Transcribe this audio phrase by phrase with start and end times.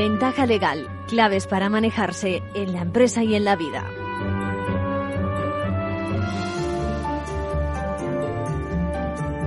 [0.00, 3.84] Ventaja legal, claves para manejarse en la empresa y en la vida.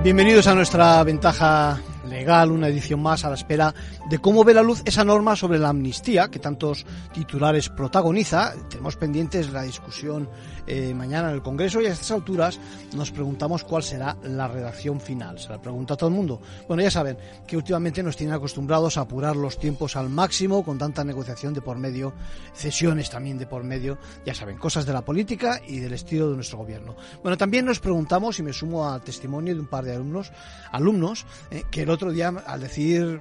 [0.04, 1.80] Bienvenidos a nuestra ventaja
[2.24, 3.74] legal, una edición más a la espera
[4.08, 8.54] de cómo ve la luz esa norma sobre la amnistía que tantos titulares protagoniza.
[8.70, 10.30] Tenemos pendientes la discusión
[10.66, 12.58] eh, mañana en el Congreso y a estas alturas
[12.94, 15.38] nos preguntamos cuál será la redacción final.
[15.38, 16.40] Se la pregunta a todo el mundo.
[16.66, 20.78] Bueno, ya saben que últimamente nos tienen acostumbrados a apurar los tiempos al máximo con
[20.78, 22.14] tanta negociación de por medio,
[22.54, 26.36] cesiones también de por medio, ya saben, cosas de la política y del estilo de
[26.36, 26.96] nuestro gobierno.
[27.22, 30.32] Bueno, también nos preguntamos, y me sumo al testimonio de un par de alumnos,
[30.72, 33.20] alumnos eh, que el otro al decir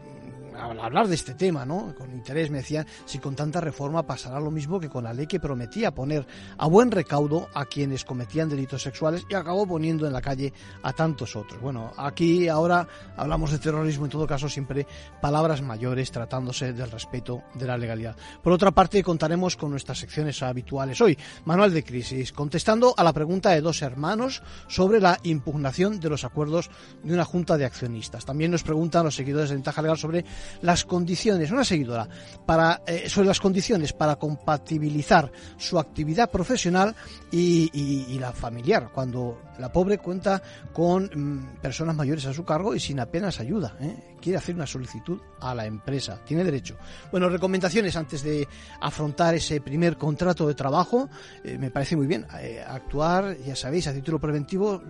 [0.57, 1.93] hablar de este tema, ¿no?
[1.95, 5.27] Con interés me decían si con tanta reforma pasará lo mismo que con la ley
[5.27, 6.25] que prometía poner
[6.57, 10.93] a buen recaudo a quienes cometían delitos sexuales y acabó poniendo en la calle a
[10.93, 11.61] tantos otros.
[11.61, 14.87] Bueno, aquí ahora hablamos de terrorismo, en todo caso siempre
[15.21, 18.15] palabras mayores tratándose del respeto de la legalidad.
[18.41, 21.17] Por otra parte, contaremos con nuestras secciones habituales hoy.
[21.45, 26.23] Manual de crisis, contestando a la pregunta de dos hermanos sobre la impugnación de los
[26.23, 26.69] acuerdos
[27.03, 28.25] de una junta de accionistas.
[28.25, 30.25] También nos preguntan los seguidores de Ventaja Legal sobre
[30.61, 32.07] las condiciones, una seguidora,
[32.45, 36.95] para, eh, sobre las condiciones para compatibilizar su actividad profesional
[37.31, 40.41] y, la familiar, cuando la pobre cuenta
[40.71, 43.75] con mm, personas mayores a su cargo y sin apenas ayuda.
[43.81, 44.15] ¿eh?
[44.21, 46.77] Quiere hacer una solicitud a la empresa, tiene derecho.
[47.11, 48.47] Bueno, recomendaciones antes de
[48.79, 51.09] afrontar ese primer contrato de trabajo,
[51.43, 52.25] eh, me parece muy bien.
[52.67, 54.81] actuar, ya sabéis, a título preventivo,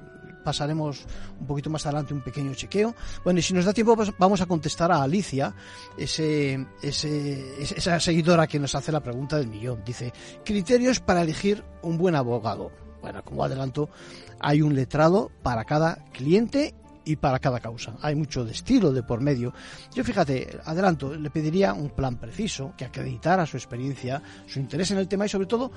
[0.44, 1.06] pasaremos
[1.40, 2.96] un poquito más adelante un pequeño chequeo.
[3.24, 5.54] Bueno, y si nos da tiempo, pues vamos a contestar a Alicia,
[5.98, 9.84] ese, esa seguidora que nos hace la pregunta del millón.
[9.86, 10.14] Dice,
[10.44, 12.72] criterios para elegir un buen abogado.
[13.02, 13.90] Bueno, como adelanto,
[14.40, 16.74] hay un letrado para cada cliente
[17.06, 17.96] y para cada causa.
[18.02, 19.54] Hay mucho de estilo de por medio.
[19.94, 24.98] Yo fíjate, adelanto, le pediría un plan preciso que acreditara su experiencia, su interés en
[24.98, 25.72] el tema y sobre todo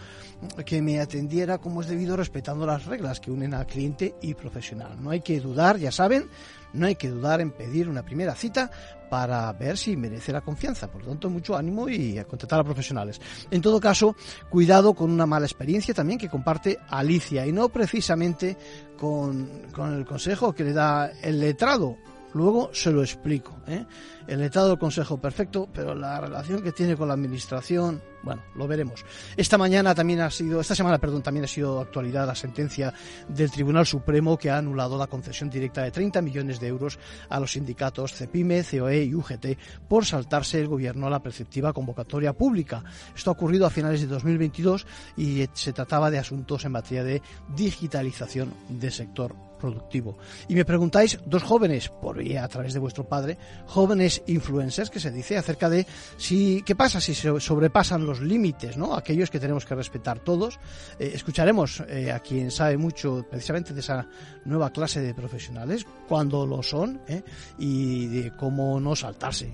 [0.64, 4.96] que me atendiera como es debido respetando las reglas que unen a cliente y profesional.
[5.00, 6.28] No hay que dudar, ya saben,
[6.72, 8.70] no hay que dudar en pedir una primera cita
[9.08, 10.90] para ver si merece la confianza.
[10.90, 13.20] Por lo tanto, mucho ánimo y a contratar a profesionales.
[13.50, 14.16] En todo caso,
[14.48, 18.56] cuidado con una mala experiencia también que comparte Alicia y no precisamente
[18.98, 21.96] con, con el consejo que le da el letrado.
[22.36, 23.56] Luego se lo explico.
[23.66, 23.86] ¿eh?
[24.26, 28.68] El letrado del consejo perfecto, pero la relación que tiene con la administración, bueno, lo
[28.68, 29.06] veremos.
[29.38, 32.92] Esta mañana también ha sido, esta semana, perdón, también ha sido actualidad la sentencia
[33.26, 36.98] del Tribunal Supremo que ha anulado la concesión directa de 30 millones de euros
[37.30, 39.46] a los sindicatos CEPIME, COE y UGT
[39.88, 42.84] por saltarse el gobierno a la perceptiva convocatoria pública.
[43.16, 44.86] Esto ha ocurrido a finales de 2022
[45.16, 47.22] y se trataba de asuntos en materia de
[47.56, 49.34] digitalización del sector
[49.66, 50.16] productivo.
[50.46, 55.00] Y me preguntáis, dos jóvenes, por vía a través de vuestro padre, jóvenes influencers, que
[55.00, 58.94] se dice acerca de si qué pasa si se sobrepasan los límites, ¿no?
[58.94, 60.60] Aquellos que tenemos que respetar todos.
[61.00, 64.06] Eh, escucharemos eh, a quien sabe mucho precisamente de esa
[64.44, 67.24] nueva clase de profesionales, cuando lo son, ¿eh?
[67.58, 69.50] y de cómo no saltarse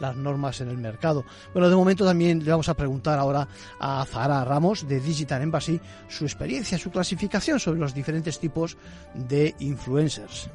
[0.00, 1.24] las normas en el mercado.
[1.52, 3.46] Bueno, de momento también le vamos a preguntar ahora
[3.78, 8.76] a Zara Ramos de Digital Embassy su experiencia, su clasificación sobre los diferentes tipos
[9.14, 10.50] de influencers.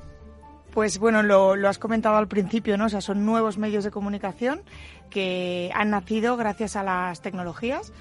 [0.74, 2.86] Pues bueno, lo, has comentado al principio, ¿no?
[2.86, 4.62] O sea, son nuevos medios de comunicación
[5.10, 7.92] que han nacido gracias a las tecnologías.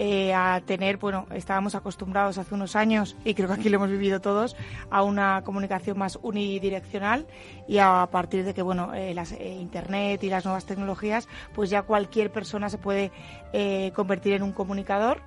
[0.00, 3.90] Eh, a tener, bueno, estábamos acostumbrados hace unos años, y creo que aquí lo hemos
[3.90, 4.56] vivido todos,
[4.90, 7.28] a una comunicación más unidireccional
[7.68, 11.70] y a partir de que, bueno, eh, las, eh, Internet y las nuevas tecnologías, pues
[11.70, 13.12] ya cualquier persona se puede
[13.94, 15.20] convertir en un comunicador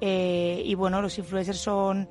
[0.00, 2.08] y, bueno, los influencers son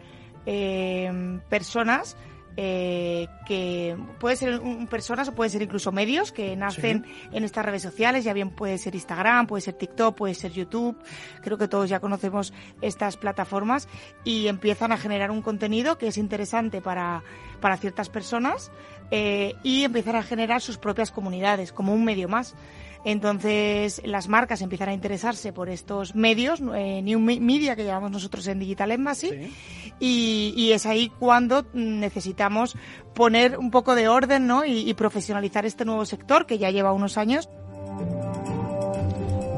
[1.47, 2.17] personas
[2.57, 7.66] eh, que puede ser un, personas o puede ser incluso medios que nacen en estas
[7.66, 10.98] redes sociales, ya bien puede ser Instagram, puede ser TikTok, puede ser YouTube,
[11.42, 13.88] creo que todos ya conocemos estas plataformas
[14.24, 17.24] y empiezan a generar un contenido que es interesante para,
[17.59, 18.71] para ciertas personas
[19.12, 22.56] eh, y empiezan a generar sus propias comunidades como un medio más.
[23.03, 28.48] Entonces las marcas empiezan a interesarse por estos medios, eh, New Media que llamamos nosotros
[28.48, 29.51] en Digital Embassy,
[30.00, 32.75] y, y, es ahí cuando necesitamos
[33.13, 34.65] poner un poco de orden ¿no?
[34.65, 37.50] y, y profesionalizar este nuevo sector que ya lleva unos años.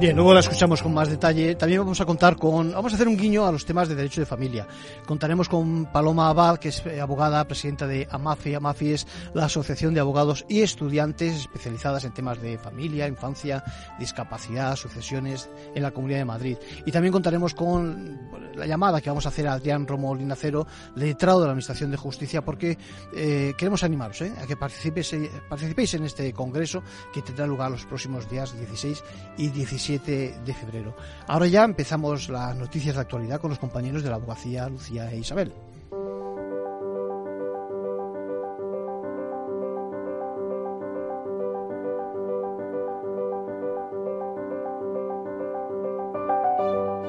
[0.04, 1.56] Bien, luego la escuchamos con más detalle.
[1.56, 4.20] También vamos a contar con, vamos a hacer un guiño a los temas de derecho
[4.20, 4.68] de familia.
[5.06, 8.56] Contaremos con Paloma Abad, que es eh, abogada, presidenta de AMAFI.
[8.56, 13.64] AMAFI es la Asociación de Abogados y Estudiantes especializadas en temas de familia, infancia,
[13.98, 16.58] discapacidad, sucesiones en la Comunidad de Madrid.
[16.86, 20.68] Y también contaremos con la llamada que vamos a hacer a Adrián Romo Linacero,
[20.98, 22.78] letrado de la Administración de Justicia, porque
[23.16, 25.16] eh, queremos animaros eh, a que participéis,
[25.48, 26.84] participéis en este congreso
[27.14, 29.02] que tendrá lugar los próximos días 16
[29.38, 30.96] y 17 7 de febrero.
[31.28, 35.18] Ahora ya empezamos las noticias de actualidad con los compañeros de la abogacía Lucía e
[35.18, 35.54] Isabel.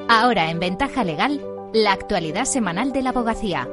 [0.07, 1.41] Ahora en Ventaja Legal,
[1.73, 3.67] la actualidad semanal de la abogacía.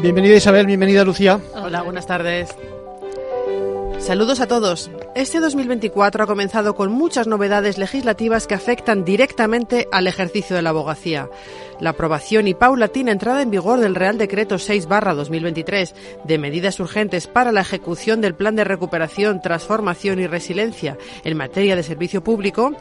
[0.00, 1.40] Bienvenida Isabel, bienvenida Lucía.
[1.54, 2.54] Hola, buenas tardes.
[3.98, 4.90] Saludos a todos.
[5.14, 10.70] Este 2024 ha comenzado con muchas novedades legislativas que afectan directamente al ejercicio de la
[10.70, 11.28] abogacía.
[11.78, 15.92] La aprobación y paulatina entrada en vigor del Real Decreto 6-2023
[16.24, 21.76] de medidas urgentes para la ejecución del Plan de Recuperación, Transformación y Resiliencia en materia
[21.76, 22.72] de servicio público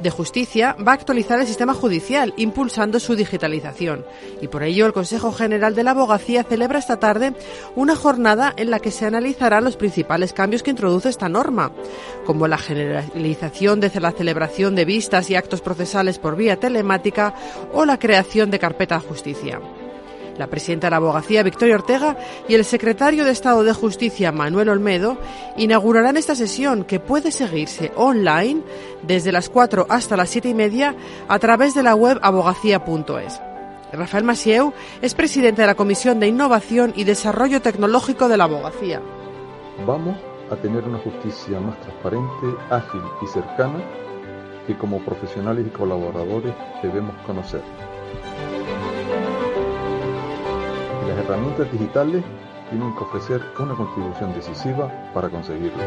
[0.00, 4.04] de justicia va a actualizar el sistema judicial, impulsando su digitalización.
[4.40, 7.34] Y por ello, el Consejo General de la Abogacía celebra esta tarde
[7.76, 11.72] una jornada en la que se analizarán los principales cambios que introduce esta norma,
[12.24, 17.34] como la generalización de la celebración de vistas y actos procesales por vía telemática
[17.72, 19.60] o la creación de carpeta de justicia.
[20.38, 22.16] La presidenta de la abogacía, Victoria Ortega,
[22.48, 25.18] y el secretario de Estado de Justicia, Manuel Olmedo,
[25.56, 28.62] inaugurarán esta sesión que puede seguirse online
[29.02, 30.94] desde las 4 hasta las 7 y media
[31.28, 33.40] a través de la web abogacía.es.
[33.92, 34.72] Rafael Masieu
[35.02, 39.02] es presidente de la Comisión de Innovación y Desarrollo Tecnológico de la Abogacía.
[39.84, 43.78] Vamos a tener una justicia más transparente, ágil y cercana
[44.66, 46.52] que como profesionales y colaboradores
[46.82, 47.62] debemos conocer.
[51.08, 52.24] Las herramientas digitales
[52.68, 55.82] tienen que ofrecer una contribución decisiva para conseguirlo.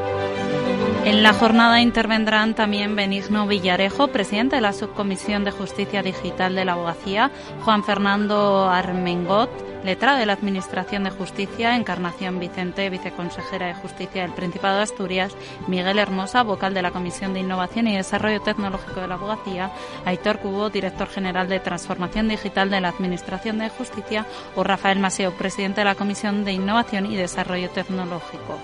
[1.06, 6.66] En la jornada intervendrán también Benigno Villarejo, presidente de la Subcomisión de Justicia Digital de
[6.66, 7.32] la Abogacía,
[7.64, 14.34] Juan Fernando Armengot, letrado de la Administración de Justicia, Encarnación Vicente, viceconsejera de Justicia del
[14.34, 15.36] Principado de Asturias,
[15.68, 19.72] Miguel Hermosa, vocal de la Comisión de Innovación y Desarrollo Tecnológico de la Abogacía,
[20.06, 24.26] Aitor Cubo, director general de Transformación Digital de la Administración de Justicia,
[24.56, 28.60] o Rafael Maseo, presidente de la Comisión de Innovación y Desarrollo Tecnológico.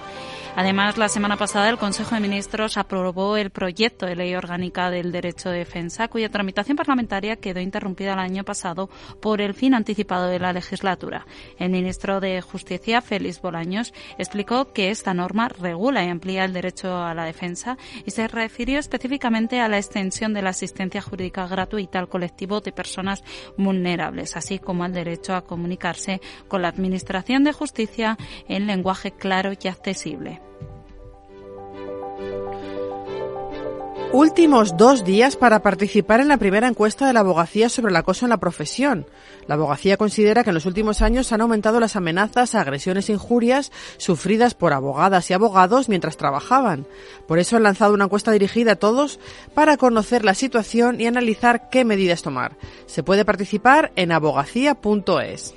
[0.60, 5.14] Además, la semana pasada el Consejo de Ministros aprobó el proyecto de ley orgánica del
[5.14, 8.90] derecho de defensa, cuya tramitación parlamentaria quedó interrumpida el año pasado
[9.22, 11.26] por el fin anticipado de la legislatura.
[11.60, 16.94] El ministro de Justicia, Félix Bolaños, explicó que esta norma regula y amplía el derecho
[16.94, 22.00] a la defensa y se refirió específicamente a la extensión de la asistencia jurídica gratuita
[22.00, 23.24] al colectivo de personas
[23.56, 26.20] vulnerables, así como al derecho a comunicarse
[26.50, 28.18] con la Administración de Justicia
[28.50, 30.49] en lenguaje claro y accesible.
[34.12, 38.26] Últimos dos días para participar en la primera encuesta de la abogacía sobre el acoso
[38.26, 39.06] en la profesión.
[39.46, 43.72] La abogacía considera que en los últimos años han aumentado las amenazas, agresiones e injurias
[43.98, 46.88] sufridas por abogadas y abogados mientras trabajaban.
[47.28, 49.20] Por eso han lanzado una encuesta dirigida a todos
[49.54, 52.58] para conocer la situación y analizar qué medidas tomar.
[52.88, 55.54] Se puede participar en abogacía.es.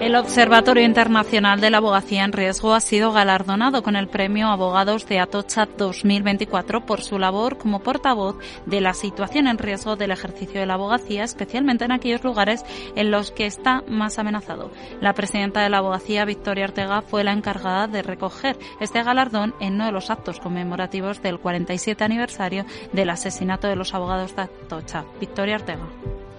[0.00, 5.08] El Observatorio Internacional de la Abogacía en Riesgo ha sido galardonado con el Premio Abogados
[5.08, 10.60] de Atocha 2024 por su labor como portavoz de la situación en riesgo del ejercicio
[10.60, 14.70] de la abogacía, especialmente en aquellos lugares en los que está más amenazado.
[15.00, 19.74] La presidenta de la abogacía, Victoria Ortega, fue la encargada de recoger este galardón en
[19.74, 25.04] uno de los actos conmemorativos del 47 aniversario del asesinato de los abogados de Atocha.
[25.18, 25.88] Victoria Ortega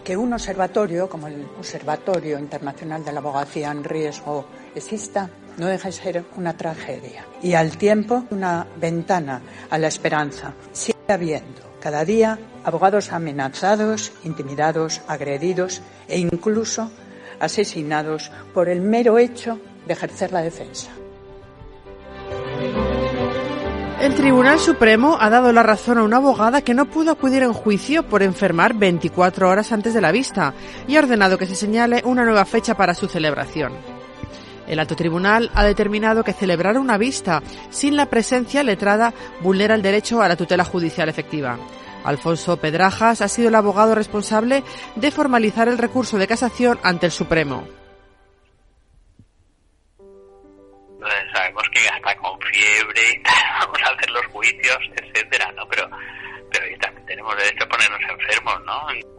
[0.04, 5.90] que un observatorio como el Observatorio Internacional de la Abogacía en Riesgo exista no deja
[5.90, 10.54] de ser una tragedia y al tiempo una ventana a la esperanza.
[10.72, 16.92] Sigue habiendo cada día abogados amenazados, intimidados, agredidos e incluso
[17.40, 20.90] asesinados por el mero hecho de ejercer la defensa.
[24.00, 27.52] El Tribunal Supremo ha dado la razón a una abogada que no pudo acudir en
[27.52, 30.54] juicio por enfermar 24 horas antes de la vista
[30.88, 33.74] y ha ordenado que se señale una nueva fecha para su celebración.
[34.70, 39.82] El alto tribunal ha determinado que celebrar una vista sin la presencia letrada vulnera el
[39.82, 41.58] derecho a la tutela judicial efectiva.
[42.06, 44.64] Alfonso Pedrajas ha sido el abogado responsable
[44.96, 47.79] de formalizar el recurso de casación ante el Supremo.
[51.34, 53.22] Sabemos que está con fiebre,
[53.60, 55.68] vamos a hacer los juicios, etcétera, ¿no?
[55.68, 55.90] Pero,
[56.52, 59.10] pero también tenemos derecho a ponernos enfermos, ¿no?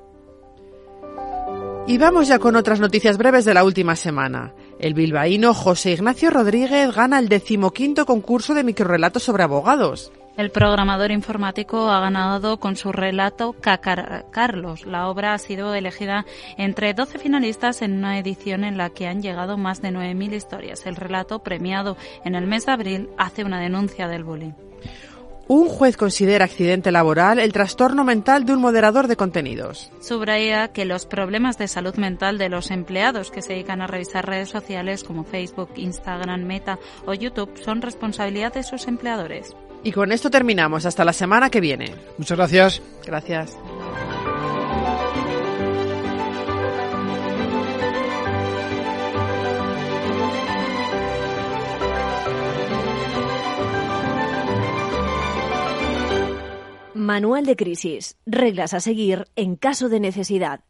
[1.86, 4.54] Y vamos ya con otras noticias breves de la última semana.
[4.78, 10.12] El bilbaíno José Ignacio Rodríguez gana el decimoquinto concurso de microrelatos sobre abogados.
[10.36, 14.86] El programador informático ha ganado con su relato Cacar Carlos.
[14.86, 16.24] La obra ha sido elegida
[16.56, 20.86] entre 12 finalistas en una edición en la que han llegado más de 9.000 historias.
[20.86, 24.52] El relato, premiado en el mes de abril, hace una denuncia del bullying.
[25.52, 29.90] Un juez considera accidente laboral el trastorno mental de un moderador de contenidos.
[30.00, 34.26] Subraya que los problemas de salud mental de los empleados que se dedican a revisar
[34.26, 39.56] redes sociales como Facebook, Instagram, Meta o YouTube son responsabilidad de sus empleadores.
[39.82, 40.86] Y con esto terminamos.
[40.86, 41.94] Hasta la semana que viene.
[42.18, 42.82] Muchas gracias.
[43.06, 43.56] Gracias.
[56.94, 58.16] Manual de crisis.
[58.24, 60.60] Reglas a seguir en caso de necesidad.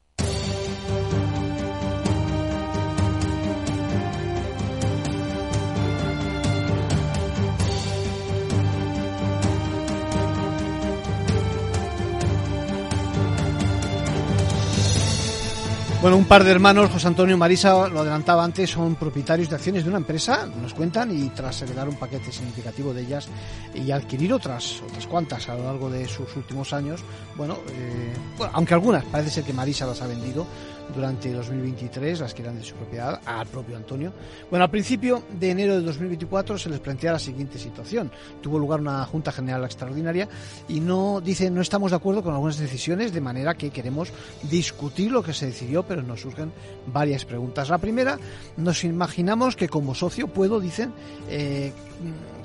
[16.00, 19.57] Bueno, un par de hermanos, José Antonio y Marisa, lo adelantaba antes, son propietarios de
[19.57, 23.28] acciones de una empresa, nos cuentan, y tras heredar un paquete significativo de ellas
[23.75, 27.04] y adquirir otras, otras cuantas a lo largo de sus últimos años,
[27.37, 30.47] bueno, eh, bueno, aunque algunas parece ser que Marisa las ha vendido,
[30.94, 34.12] durante 2023, las que eran de su propiedad, al propio Antonio.
[34.49, 38.11] Bueno, al principio de enero de 2024 se les plantea la siguiente situación.
[38.40, 40.28] Tuvo lugar una Junta General Extraordinaria
[40.68, 44.12] y no, dice, no estamos de acuerdo con algunas decisiones, de manera que queremos
[44.50, 46.52] discutir lo que se decidió, pero nos surgen
[46.87, 47.68] varias preguntas.
[47.68, 48.18] La primera,
[48.56, 50.92] nos imaginamos que como socio puedo, dicen,
[51.28, 51.73] eh,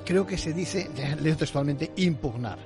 [0.04, 0.88] creo que se dice,
[1.20, 2.58] leo textualmente, impugnar.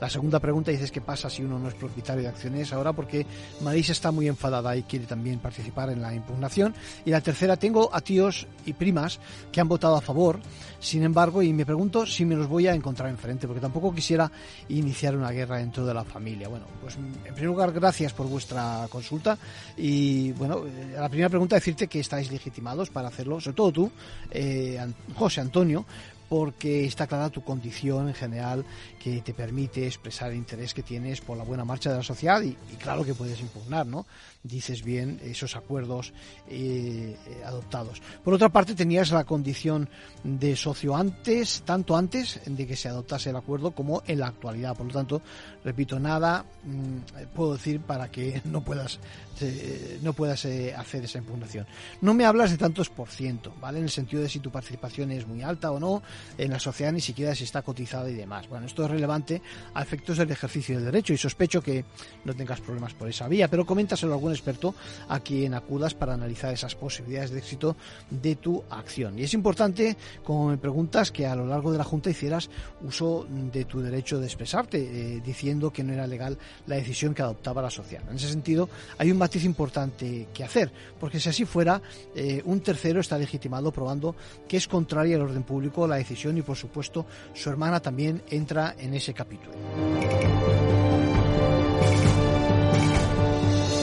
[0.00, 3.26] La segunda pregunta dices qué pasa si uno no es propietario de acciones ahora porque
[3.62, 6.74] Marisa está muy enfadada y quiere también participar en la impugnación.
[7.04, 9.18] Y la tercera, tengo a tíos y primas
[9.50, 10.40] que han votado a favor,
[10.80, 14.30] sin embargo, y me pregunto si me los voy a encontrar enfrente porque tampoco quisiera
[14.68, 16.48] iniciar una guerra dentro de la familia.
[16.48, 19.38] Bueno, pues en primer lugar, gracias por vuestra consulta
[19.76, 23.90] y bueno, eh, la primera pregunta decirte que estáis legitimados para hacerlo, sobre todo tú,
[24.30, 24.78] eh,
[25.14, 25.84] José Antonio,
[26.28, 28.64] porque está clara tu condición en general
[29.02, 32.42] que te permite expresar el interés que tienes por la buena marcha de la sociedad
[32.42, 34.06] y, claro que puedes impugnar, ¿no?
[34.42, 36.12] Dices bien esos acuerdos
[36.48, 38.02] eh, adoptados.
[38.24, 39.88] Por otra parte, tenías la condición
[40.24, 44.76] de socio antes, tanto antes de que se adoptase el acuerdo como en la actualidad.
[44.76, 45.22] Por lo tanto,
[45.64, 48.98] repito, nada mm, puedo decir para que no puedas
[49.40, 51.66] eh, no puedas eh, hacer esa impugnación.
[52.00, 53.78] No me hablas de tantos por ciento, ¿vale?
[53.78, 56.02] En el sentido de si tu participación es muy alta o no,
[56.38, 58.48] en la sociedad ni siquiera si está cotizada y demás.
[58.48, 59.42] Bueno, esto es relevante
[59.74, 61.84] a efectos del ejercicio del derecho y sospecho que
[62.24, 64.74] no tengas problemas por esa vía, pero coméntaselo a algún experto
[65.08, 67.76] a quien acudas para analizar esas posibilidades de éxito
[68.10, 69.18] de tu acción.
[69.18, 72.50] Y es importante, como me preguntas, que a lo largo de la Junta hicieras
[72.82, 77.22] uso de tu derecho de expresarte, eh, diciendo que no era legal la decisión que
[77.22, 78.04] adoptaba la sociedad.
[78.10, 81.82] En ese sentido, hay un matiz importante que hacer, porque si así fuera,
[82.14, 84.14] eh, un tercero está legitimado probando
[84.46, 88.76] que es contraria al orden público la decisión y, por supuesto, su hermana también entra
[88.78, 89.56] en ese capítulo.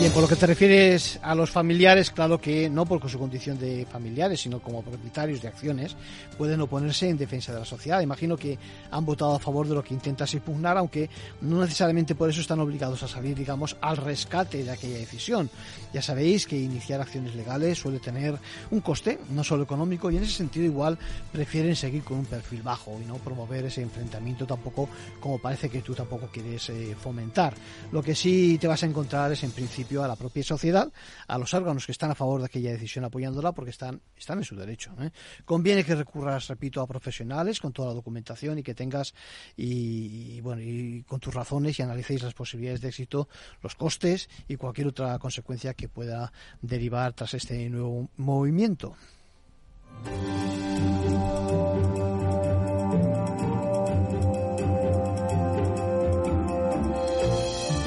[0.03, 3.57] Bien, por lo que te refieres a los familiares, claro que no porque su condición
[3.57, 5.95] de familiares, sino como propietarios de acciones,
[6.37, 8.01] pueden oponerse en defensa de la sociedad.
[8.01, 8.59] Imagino que
[8.91, 12.59] han votado a favor de lo que intentas impugnar, aunque no necesariamente por eso están
[12.59, 15.49] obligados a salir, digamos, al rescate de aquella decisión.
[15.93, 18.37] Ya sabéis que iniciar acciones legales suele tener
[18.71, 20.99] un coste, no solo económico, y en ese sentido igual
[21.31, 24.89] prefieren seguir con un perfil bajo y no promover ese enfrentamiento tampoco
[25.21, 27.53] como parece que tú tampoco quieres eh, fomentar.
[27.93, 30.91] Lo que sí te vas a encontrar es en principio a la propia sociedad,
[31.27, 34.45] a los órganos que están a favor de aquella decisión apoyándola porque están, están en
[34.45, 34.95] su derecho.
[34.99, 35.11] ¿eh?
[35.45, 39.13] Conviene que recurras, repito, a profesionales con toda la documentación y que tengas
[39.57, 43.27] y, bueno y con tus razones y analicéis las posibilidades de éxito,
[43.61, 46.31] los costes y cualquier otra consecuencia que pueda
[46.61, 48.95] derivar tras este nuevo movimiento.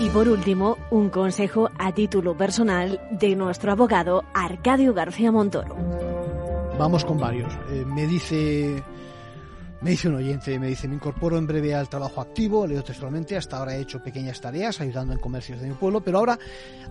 [0.07, 5.75] Y por último, un consejo a título personal de nuestro abogado Arcadio García Montoro.
[6.79, 7.53] Vamos con varios.
[7.73, 8.85] Eh, me dice
[9.81, 13.37] me dice un oyente, me dice, me incorporo en breve al trabajo activo, leo textualmente,
[13.37, 16.39] hasta ahora he hecho pequeñas tareas ayudando en comercios de mi pueblo, pero ahora,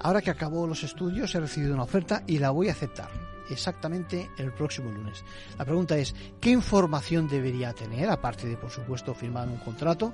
[0.01, 3.07] ahora que acabo los estudios he recibido una oferta y la voy a aceptar
[3.50, 5.24] exactamente el próximo lunes.
[5.57, 10.13] La pregunta es, ¿qué información debería tener, aparte de, por supuesto, firmar un contrato?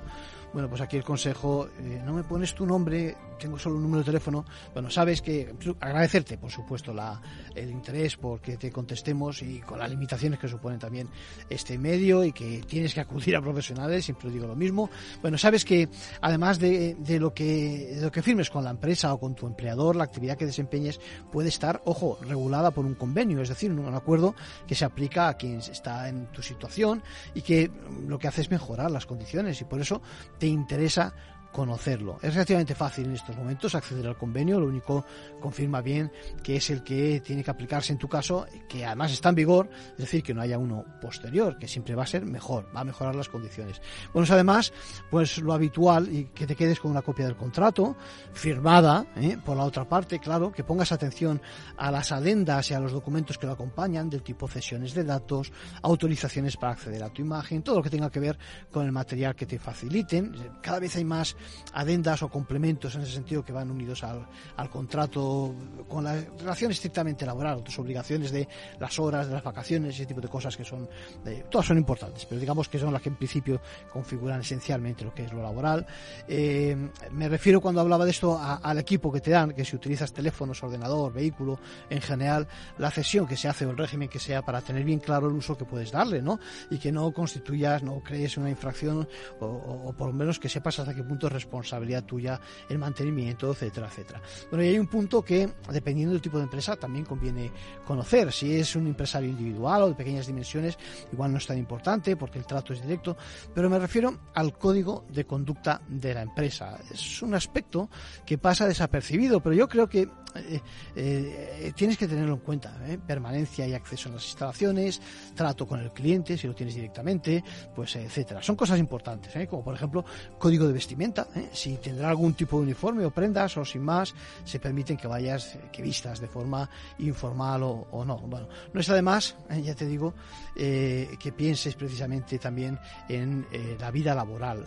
[0.52, 4.00] Bueno, pues aquí el consejo, eh, no me pones tu nombre, tengo solo un número
[4.00, 4.44] de teléfono.
[4.74, 7.20] Bueno, sabes que agradecerte, por supuesto, la,
[7.54, 11.08] el interés porque te contestemos y con las limitaciones que supone también
[11.48, 14.90] este medio y que tienes que acudir a profesionales, siempre digo lo mismo.
[15.22, 15.88] Bueno, sabes que
[16.20, 19.46] además de, de, lo que, de lo que firmes con la empresa o con tu
[19.46, 21.00] empleador, la actividad que desempeñes
[21.32, 24.34] puede estar, ojo, regulada por un convenio, es decir, un acuerdo
[24.66, 27.02] que se aplica a quien está en tu situación
[27.34, 27.70] y que
[28.06, 30.02] lo que hace es mejorar las condiciones y por eso
[30.42, 31.14] te interesa
[31.52, 32.18] conocerlo.
[32.22, 35.04] Es relativamente fácil en estos momentos acceder al convenio, lo único
[35.40, 36.10] confirma bien
[36.42, 39.68] que es el que tiene que aplicarse en tu caso, que además está en vigor,
[39.92, 42.84] es decir, que no haya uno posterior, que siempre va a ser mejor, va a
[42.84, 43.80] mejorar las condiciones.
[44.12, 44.72] Bueno, además,
[45.10, 47.96] pues lo habitual y que te quedes con una copia del contrato
[48.32, 49.36] firmada ¿eh?
[49.44, 51.40] por la otra parte, claro, que pongas atención
[51.76, 55.52] a las adendas y a los documentos que lo acompañan, del tipo cesiones de datos,
[55.82, 58.38] autorizaciones para acceder a tu imagen, todo lo que tenga que ver
[58.70, 60.34] con el material que te faciliten.
[60.62, 61.36] Cada vez hay más
[61.74, 65.54] adendas o complementos en ese sentido que van unidos al, al contrato
[65.88, 70.20] con la relación estrictamente laboral, tus obligaciones de las horas, de las vacaciones, ese tipo
[70.20, 70.88] de cosas que son,
[71.26, 73.60] eh, todas son importantes, pero digamos que son las que en principio
[73.92, 75.86] configuran esencialmente lo que es lo laboral.
[76.28, 76.76] Eh,
[77.10, 80.12] me refiero cuando hablaba de esto a, al equipo que te dan, que si utilizas
[80.12, 81.58] teléfonos, ordenador, vehículo,
[81.90, 82.46] en general,
[82.78, 85.34] la cesión que se hace o el régimen que sea para tener bien claro el
[85.34, 86.38] uso que puedes darle, ¿no?
[86.70, 89.08] Y que no constituyas, no crees una infracción
[89.40, 92.78] o, o, o por lo menos que sepas hasta qué punto es responsabilidad tuya el
[92.78, 94.22] mantenimiento, etcétera, etcétera.
[94.50, 97.50] Bueno, y hay un punto que, dependiendo del tipo de empresa, también conviene
[97.86, 98.32] conocer.
[98.32, 100.78] Si es un empresario individual o de pequeñas dimensiones,
[101.12, 103.16] igual no es tan importante porque el trato es directo,
[103.54, 106.78] pero me refiero al código de conducta de la empresa.
[106.90, 107.88] Es un aspecto
[108.24, 110.60] que pasa desapercibido, pero yo creo que eh,
[110.96, 112.74] eh, tienes que tenerlo en cuenta.
[112.86, 112.98] ¿eh?
[113.04, 115.00] Permanencia y acceso a las instalaciones,
[115.34, 117.42] trato con el cliente, si lo tienes directamente,
[117.74, 118.42] pues etcétera.
[118.42, 120.04] Son cosas importantes, como por ejemplo
[120.38, 121.21] código de vestimenta.
[121.34, 121.50] ¿Eh?
[121.52, 124.14] Si tendrá algún tipo de uniforme o prendas o sin más,
[124.44, 128.18] se permiten que vayas, que vistas de forma informal o, no.
[128.18, 129.62] Bueno, no es además, ¿eh?
[129.62, 130.14] ya te digo,
[130.56, 134.64] eh, que pienses precisamente también en eh, la vida laboral.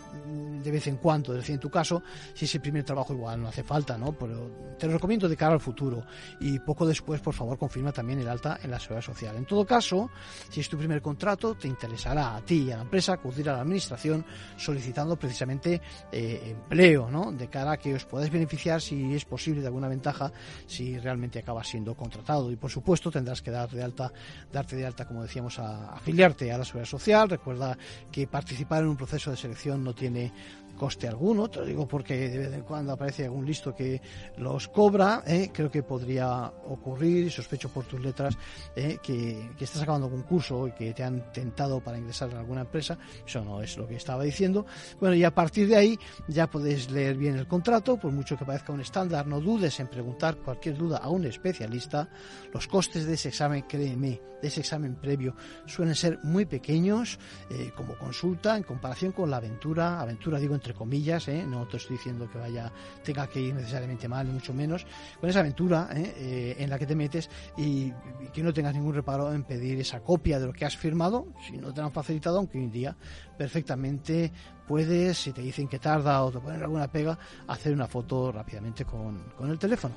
[0.62, 2.02] De vez en cuando, es decir, en tu caso,
[2.34, 4.12] si es el primer trabajo igual no hace falta, ¿no?
[4.12, 6.04] Pero te lo recomiendo de cara al futuro
[6.40, 9.36] y poco después, por favor, confirma también el alta en la seguridad social.
[9.36, 10.10] En todo caso,
[10.50, 13.54] si es tu primer contrato, te interesará a ti y a la empresa acudir a
[13.54, 14.24] la administración
[14.56, 15.80] solicitando precisamente
[16.12, 17.32] eh, empleo, ¿no?
[17.32, 20.32] De cara a que os podáis beneficiar si es posible de alguna ventaja
[20.66, 24.12] si realmente acabas siendo contratado y por supuesto tendrás que dar de alta,
[24.52, 27.28] darte de alta, como decíamos, a afiliarte a la seguridad social.
[27.28, 27.76] Recuerda
[28.10, 30.32] que participar en un proceso de selección no tiene
[30.76, 34.00] coste alguno, te lo digo porque de vez en cuando aparece algún listo que
[34.36, 35.50] los cobra, ¿eh?
[35.52, 38.36] creo que podría ocurrir, sospecho por tus letras,
[38.76, 38.98] ¿eh?
[39.02, 42.96] que, estás acabando un curso y que te han tentado para ingresar en alguna empresa,
[43.26, 44.66] eso no es lo que estaba diciendo.
[45.00, 48.44] Bueno, y a partir de ahí ya podéis leer bien el contrato, por mucho que
[48.44, 52.08] parezca un estándar, no dudes en preguntar cualquier duda a un especialista,
[52.52, 55.34] los costes de ese examen, créeme, de ese examen previo
[55.66, 57.18] suelen ser muy pequeños
[57.50, 61.44] eh, como consulta en comparación con la aventura, aventura digo entre comillas, ¿eh?
[61.46, 62.72] no te estoy diciendo que vaya
[63.04, 64.84] tenga que ir necesariamente mal, ni mucho menos,
[65.20, 66.12] con esa aventura ¿eh?
[66.16, 67.92] Eh, en la que te metes y,
[68.32, 71.56] que no tengas ningún reparo en pedir esa copia de lo que has firmado, si
[71.56, 72.96] no te han facilitado, aunque hoy en día
[73.38, 74.32] perfectamente
[74.66, 78.84] puedes, si te dicen que tarda o te ponen alguna pega, hacer una foto rápidamente
[78.84, 79.94] con, con el teléfono.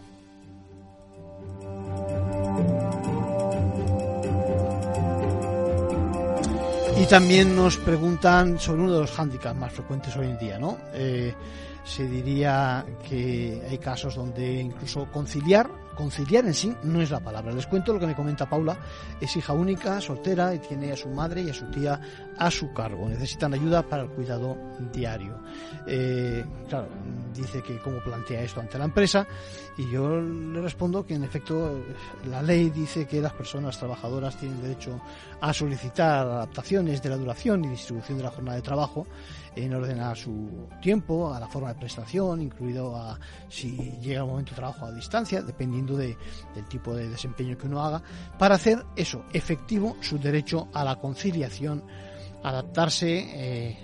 [6.99, 10.77] Y también nos preguntan sobre uno de los hándicaps más frecuentes hoy en día, ¿no?
[10.93, 11.33] Eh,
[11.85, 17.53] se diría que hay casos donde incluso conciliar, conciliar en sí no es la palabra.
[17.53, 18.77] Les cuento lo que me comenta Paula,
[19.21, 22.01] es hija única, soltera y tiene a su madre y a su tía
[22.39, 23.07] a su cargo.
[23.07, 24.57] Necesitan ayuda para el cuidado
[24.91, 25.37] diario.
[25.85, 26.87] Eh, claro,
[27.33, 29.27] dice que cómo plantea esto ante la empresa
[29.77, 31.83] y yo le respondo que en efecto
[32.29, 35.01] la ley dice que las personas trabajadoras tienen derecho
[35.41, 39.07] a solicitar adaptaciones de la duración y distribución de la jornada de trabajo
[39.55, 44.31] en orden a su tiempo, a la forma de prestación, incluido a si llega un
[44.31, 46.17] momento de trabajo a distancia, dependiendo de,
[46.55, 48.01] del tipo de desempeño que uno haga,
[48.37, 51.83] para hacer eso, efectivo su derecho a la conciliación,
[52.43, 53.77] adaptarse eh,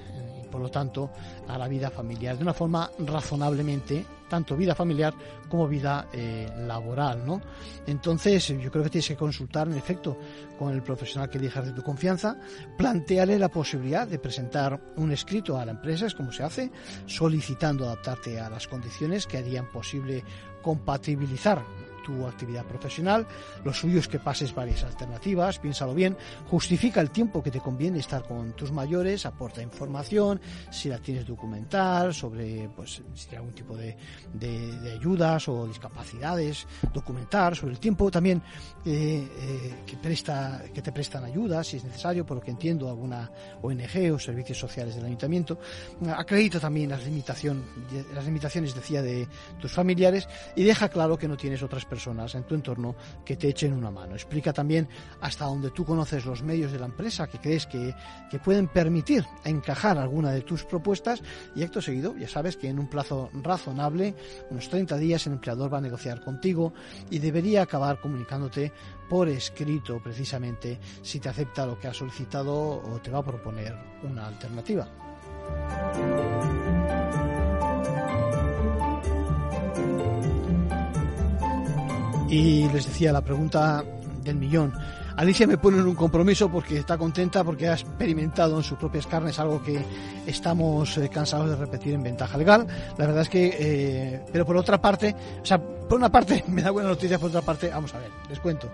[0.52, 1.12] por lo tanto
[1.48, 5.14] a la vida familiar de una forma razonablemente tanto vida familiar
[5.50, 7.42] como vida eh, laboral, ¿no?
[7.86, 10.18] Entonces, yo creo que tienes que consultar, en efecto,
[10.58, 12.38] con el profesional que elijas de tu confianza,
[12.78, 16.72] plantearle la posibilidad de presentar un escrito a la empresa, es como se hace,
[17.06, 20.24] solicitando adaptarte a las condiciones que harían posible
[20.62, 21.64] compatibilizar
[22.06, 23.26] tu actividad profesional,
[23.64, 26.16] lo suyo es que pases varias alternativas, piénsalo bien,
[26.48, 30.40] justifica el tiempo que te conviene estar con tus mayores, aporta información,
[30.70, 33.98] si la tienes documental, sobre pues si hay algún tipo de,
[34.34, 38.12] de, ayudas o discapacidades, documentar sobre el tiempo.
[38.12, 38.42] También
[38.86, 42.88] eh, eh, que presta, que te prestan ayudas si es necesario, por lo que entiendo,
[42.88, 43.32] alguna
[43.64, 45.58] ONG o servicios sociales del ayuntamiento,
[46.16, 47.64] acredita también las limitación,
[48.14, 49.28] las limitaciones decía de
[49.60, 51.95] tus familiares y deja claro que no tienes otras personas
[52.36, 54.16] en tu entorno que te echen una mano.
[54.16, 54.88] Explica también
[55.22, 57.94] hasta donde tú conoces los medios de la empresa que crees que,
[58.30, 61.22] que pueden permitir encajar alguna de tus propuestas
[61.56, 64.16] y acto seguido, ya sabes que en un plazo razonable,
[64.50, 66.74] unos 30 días, el empleador va a negociar contigo
[67.10, 68.72] y debería acabar comunicándote
[69.10, 73.76] por escrito precisamente si te acepta lo que ha solicitado o te va a proponer
[74.04, 74.88] una alternativa.
[82.30, 83.84] Y les decía la pregunta
[84.24, 84.74] del millón.
[85.16, 89.08] Alicia me pone en un compromiso porque está contenta porque ha experimentado en sus propias
[89.08, 89.82] carnes algo que
[90.28, 92.68] estamos eh, cansados de repetir en ventaja legal.
[92.98, 96.62] La verdad es que, eh, pero por otra parte, o sea, por una parte me
[96.62, 98.70] da buena noticia, por otra parte, vamos a ver, les cuento.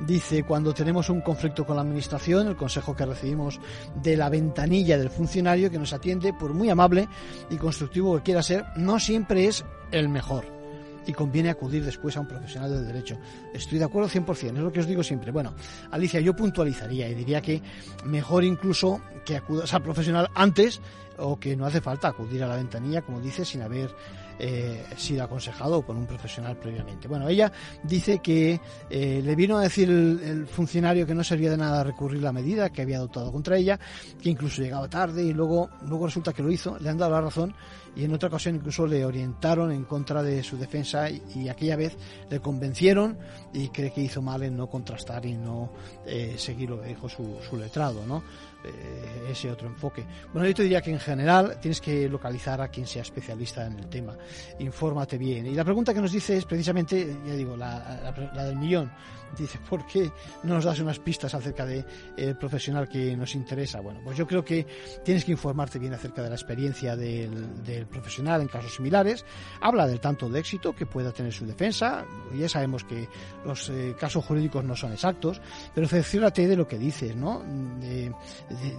[0.00, 3.60] Dice, cuando tenemos un conflicto con la administración, el consejo que recibimos
[4.02, 7.06] de la ventanilla del funcionario que nos atiende, por muy amable
[7.50, 10.61] y constructivo que quiera ser, no siempre es el mejor
[11.06, 13.18] y conviene acudir después a un profesional del derecho.
[13.52, 15.30] Estoy de acuerdo 100%, es lo que os digo siempre.
[15.30, 15.54] Bueno,
[15.90, 17.62] Alicia, yo puntualizaría y diría que
[18.04, 20.80] mejor incluso que acudas al profesional antes
[21.18, 23.94] o que no hace falta acudir a la ventanilla, como dice, sin haber
[24.38, 27.06] eh, sido aconsejado por un profesional previamente.
[27.06, 28.60] Bueno, ella dice que
[28.90, 32.70] eh, le vino a decir el, funcionario que no servía de nada recurrir la medida
[32.70, 33.78] que había adoptado contra ella,
[34.20, 37.20] que incluso llegaba tarde y luego, luego resulta que lo hizo, le han dado la
[37.20, 37.54] razón
[37.94, 41.96] y en otra ocasión incluso le orientaron en contra de su defensa y, aquella vez
[42.30, 43.18] le convencieron
[43.52, 45.72] y cree que hizo mal en no contrastar y no
[46.06, 48.22] eh, seguir lo que dijo su, su letrado, ¿no?
[48.64, 50.04] Eh, ese otro enfoque.
[50.32, 53.78] Bueno, yo te diría que en general tienes que localizar a quien sea especialista en
[53.78, 54.16] el tema.
[54.58, 55.46] Infórmate bien.
[55.46, 58.92] Y la pregunta que nos dice es precisamente, ya digo, la, la del millón.
[59.36, 60.10] Dice, ¿por qué
[60.42, 61.84] no nos das unas pistas acerca del
[62.16, 63.80] de, eh, profesional que nos interesa?
[63.80, 64.66] Bueno, pues yo creo que
[65.02, 69.24] tienes que informarte bien acerca de la experiencia del, del profesional en casos similares.
[69.60, 72.04] Habla del tanto de éxito que pueda tener su defensa.
[72.34, 73.08] Ya sabemos que
[73.44, 75.40] los eh, casos jurídicos no son exactos,
[75.74, 77.42] pero cerciórate de lo que dices, ¿no?
[77.80, 78.12] De,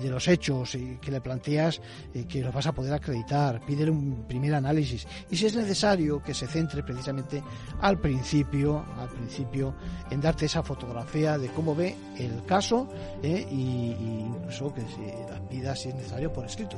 [0.01, 1.81] de, los hechos que le planteas
[2.13, 3.62] eh, que los vas a poder acreditar.
[3.65, 5.07] Pídele un primer análisis.
[5.29, 7.43] Y si es necesario que se centre precisamente
[7.81, 9.75] al principio, al principio,
[10.09, 12.88] en darte esa fotografía de cómo ve el caso
[13.21, 16.77] eh, y, incluso que si las pida si es necesario por escrito.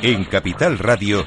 [0.00, 1.26] En Capital Radio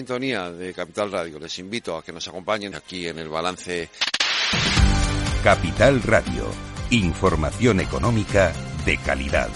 [0.00, 1.38] sintonía de Capital Radio.
[1.38, 3.90] Les invito a que nos acompañen aquí en el balance.
[5.44, 6.46] Capital Radio.
[6.88, 8.50] Información económica
[8.86, 9.50] de calidad.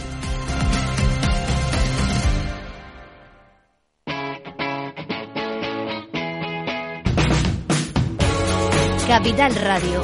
[9.08, 10.02] Capital Radio.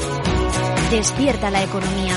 [0.91, 2.17] Despierta la economía.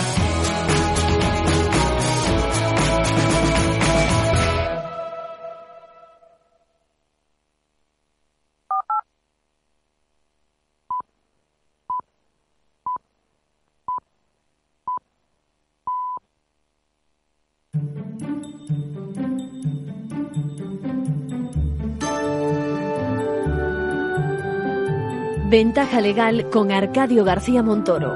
[25.54, 28.12] Ventaja legal con Arcadio García Montoro.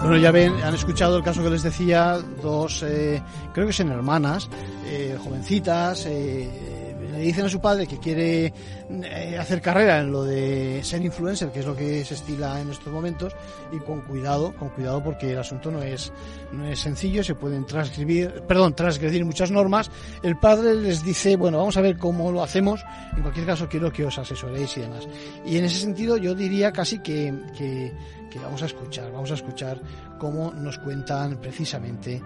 [0.00, 3.22] Bueno, ya ven, han escuchado el caso que les decía, dos, eh,
[3.54, 4.50] creo que son hermanas,
[4.84, 6.73] eh, jovencitas, eh,
[7.14, 8.52] le dicen a su padre que quiere
[8.90, 12.70] eh, hacer carrera en lo de ser influencer, que es lo que se estila en
[12.70, 13.32] estos momentos,
[13.72, 16.12] y con cuidado, con cuidado porque el asunto no es,
[16.52, 19.90] no es sencillo, se pueden transcribir, perdón, transgredir muchas normas.
[20.22, 22.84] El padre les dice, bueno, vamos a ver cómo lo hacemos,
[23.16, 25.08] en cualquier caso quiero que os asesoréis y demás.
[25.46, 27.92] Y en ese sentido yo diría casi que, que
[28.34, 29.12] que vamos a escuchar.
[29.12, 29.80] Vamos a escuchar
[30.18, 32.20] cómo nos cuentan precisamente eh,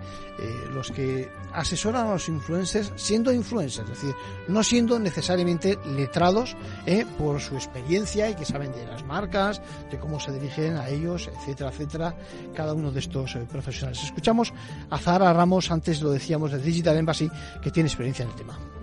[0.73, 4.15] los que asesoran a los influencers siendo influencers, es decir,
[4.49, 9.99] no siendo necesariamente letrados eh, por su experiencia y que saben de las marcas, de
[9.99, 12.17] cómo se dirigen a ellos, etcétera, etcétera,
[12.55, 14.03] cada uno de estos eh, profesionales.
[14.03, 14.55] Escuchamos
[14.89, 18.78] a Zara Ramos, antes lo decíamos de Digital Embassy, que tiene experiencia en el tema.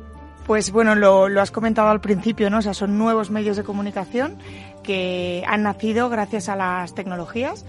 [0.46, 2.60] Pues bueno, lo, lo, has comentado al principio, ¿no?
[2.60, 4.38] O sea, son nuevos medios de comunicación
[4.84, 7.66] que han nacido gracias a las tecnologías.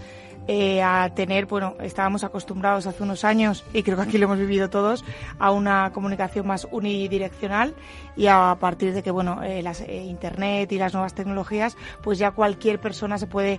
[0.48, 4.38] Eh, a tener, bueno, estábamos acostumbrados hace unos años, y creo que aquí lo hemos
[4.38, 5.04] vivido todos,
[5.40, 7.74] a una comunicación más unidireccional
[8.16, 12.18] y a partir de que, bueno, eh, las, eh, Internet y las nuevas tecnologías, pues
[12.18, 13.58] ya cualquier persona se puede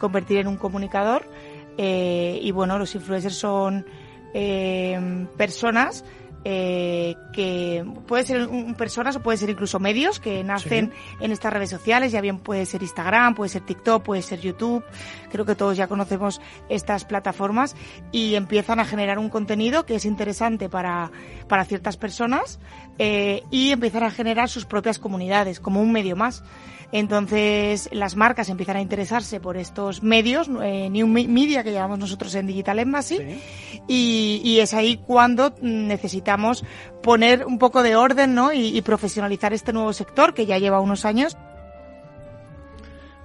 [0.00, 1.24] convertir en un comunicador
[1.78, 3.86] y, bueno, los influencers son
[5.36, 6.04] personas
[6.44, 11.52] eh, que puede ser un, personas o puede ser incluso medios que nacen en estas
[11.52, 14.84] redes sociales, ya bien puede ser Instagram, puede ser TikTok, puede ser YouTube,
[15.30, 17.76] creo que todos ya conocemos estas plataformas
[18.10, 21.12] y empiezan a generar un contenido que es interesante para,
[21.48, 22.58] para ciertas personas
[22.98, 26.42] eh, y empiezan a generar sus propias comunidades como un medio más.
[26.92, 32.34] Entonces las marcas empiezan a interesarse por estos medios, eh, New Media que llamamos nosotros
[32.34, 33.18] en Digital Embassy,
[33.88, 36.64] y, y, es ahí cuando necesitamos
[37.02, 38.52] poner un poco de orden ¿no?
[38.52, 41.34] y, y profesionalizar este nuevo sector que ya lleva unos años.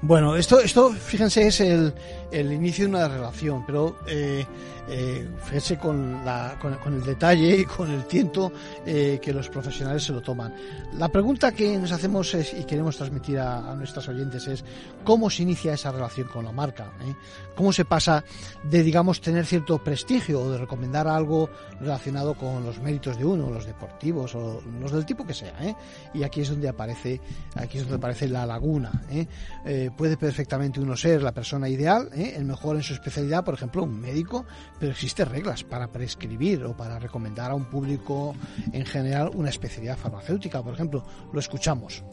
[0.01, 1.93] Bueno, esto, esto, fíjense, es el,
[2.31, 4.45] el inicio de una relación, pero eh,
[4.89, 8.51] eh, fíjense con, la, con, el detalle y con el tiento
[8.85, 10.53] eh, que los profesionales se lo toman.
[10.97, 14.63] La pregunta que nos hacemos es, y queremos transmitir a, a nuestras oyentes es
[15.03, 17.15] cómo se inicia esa relación con la marca, ¿eh?
[17.57, 18.23] cómo se pasa
[18.63, 21.49] de, digamos, tener cierto prestigio o de recomendar algo
[21.81, 25.53] relacionado con los méritos de uno, los deportivos o los del tipo que sea.
[25.61, 25.75] ¿eh?
[26.13, 27.19] Y aquí es donde aparece,
[27.55, 29.03] aquí es donde aparece la laguna.
[29.09, 29.27] ¿eh?
[29.65, 32.33] Eh, puede perfectamente uno ser la persona ideal, ¿eh?
[32.35, 34.45] el mejor en su especialidad, por ejemplo, un médico,
[34.79, 38.35] pero existen reglas para prescribir o para recomendar a un público
[38.71, 41.05] en general una especialidad farmacéutica, por ejemplo.
[41.31, 42.03] Lo escuchamos.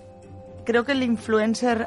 [0.64, 1.86] Creo que el influencer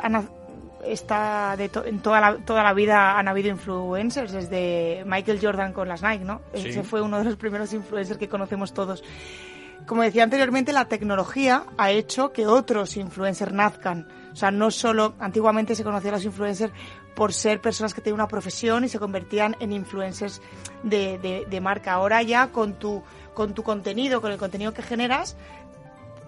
[0.85, 5.73] está de to en toda la, toda la vida han habido influencers, desde Michael Jordan
[5.73, 6.41] con las Nike, ¿no?
[6.53, 6.69] Sí.
[6.69, 9.03] Ese fue uno de los primeros influencers que conocemos todos.
[9.85, 14.07] Como decía anteriormente, la tecnología ha hecho que otros influencers nazcan.
[14.33, 16.73] O sea, no solo, antiguamente se conocían los influencers
[17.17, 20.39] por ser personas que tenían una profesión y se convertían en influencers
[20.83, 21.93] de, de, de marca.
[21.93, 23.01] Ahora ya con tu,
[23.33, 25.35] con tu contenido, con el contenido que generas,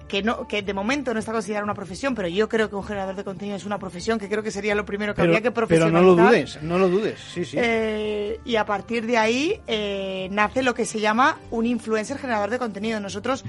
[0.08, 2.84] que no que de momento no está considerada una profesión, pero yo creo que un
[2.84, 5.44] generador de contenido es una profesión, que creo que sería lo primero que pero, habría
[5.44, 6.02] que profesionalizar.
[6.02, 7.58] Pero no lo dudes, no lo dudes, sí, sí.
[7.60, 12.50] Eh, y a partir de ahí eh, nace lo que se llama un influencer generador
[12.50, 13.00] de contenido.
[13.00, 13.46] Nosotros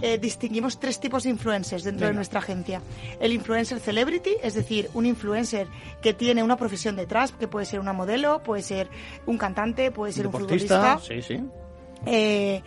[0.00, 2.10] eh, distinguimos tres tipos de influencers dentro Venga.
[2.10, 2.82] de nuestra agencia.
[3.20, 5.66] El influencer celebrity, es decir, un influencer
[6.02, 8.88] que tiene una profesión detrás, que puede ser una modelo, puede ser
[9.26, 11.24] un cantante, puede ser Deportista, un futbolista.
[11.28, 11.44] Sí, sí.
[12.06, 12.62] Eh,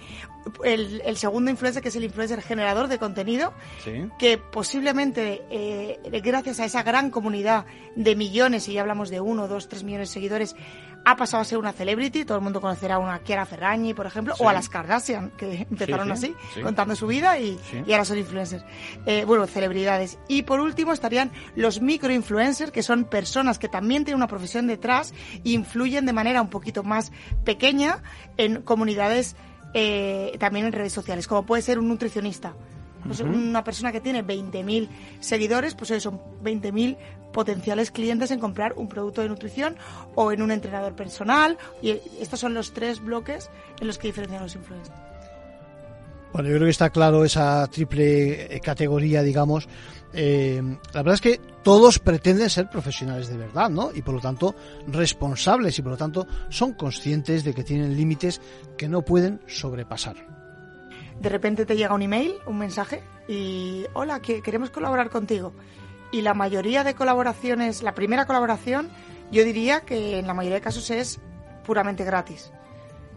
[0.63, 4.10] el, el, segundo influencer, que es el influencer generador de contenido, sí.
[4.17, 9.47] que posiblemente, eh, gracias a esa gran comunidad de millones, y ya hablamos de uno,
[9.47, 10.56] dos, tres millones de seguidores,
[11.06, 12.25] ha pasado a ser una celebrity.
[12.25, 14.43] Todo el mundo conocerá a una Kiara Ferragni, por ejemplo, sí.
[14.43, 18.17] o a las Kardashian, que empezaron sí, así, contando su vida y, y ahora son
[18.17, 18.63] influencers.
[19.06, 20.19] Eh, bueno, celebridades.
[20.27, 25.13] Y por último estarían los microinfluencers, que son personas que también tienen una profesión detrás
[25.43, 27.12] e influyen de manera un poquito más
[27.43, 28.04] pequeña
[28.38, 29.36] en comunidades
[29.74, 32.54] eh, también en redes sociales, como puede ser un nutricionista.
[33.06, 33.50] Pues uh -huh.
[33.50, 34.88] Una persona que tiene 20.000
[35.20, 36.98] seguidores, pues son 20.000
[37.34, 39.76] potenciales clientes en comprar un producto de nutrición
[40.16, 41.58] o en un entrenador personal.
[41.82, 44.96] Y estos son los tres bloques en los que diferencian los influencers.
[46.34, 49.68] Bueno, yo creo que está claro esa triple categoría, digamos.
[50.13, 50.62] Eh,
[50.93, 53.91] la verdad es que todos pretenden ser profesionales de verdad, ¿no?
[53.93, 54.56] Y por lo tanto
[54.88, 58.41] responsables y por lo tanto son conscientes de que tienen límites
[58.78, 60.15] que no pueden sobrepasar.
[61.19, 65.54] de repente te llega un email, un mensaje y hola, que queremos colaborar contigo.
[66.12, 68.89] Y la mayoría de colaboraciones, la primera colaboración,
[69.32, 71.19] yo diría que en la mayoría de casos es
[71.63, 72.52] puramente gratis.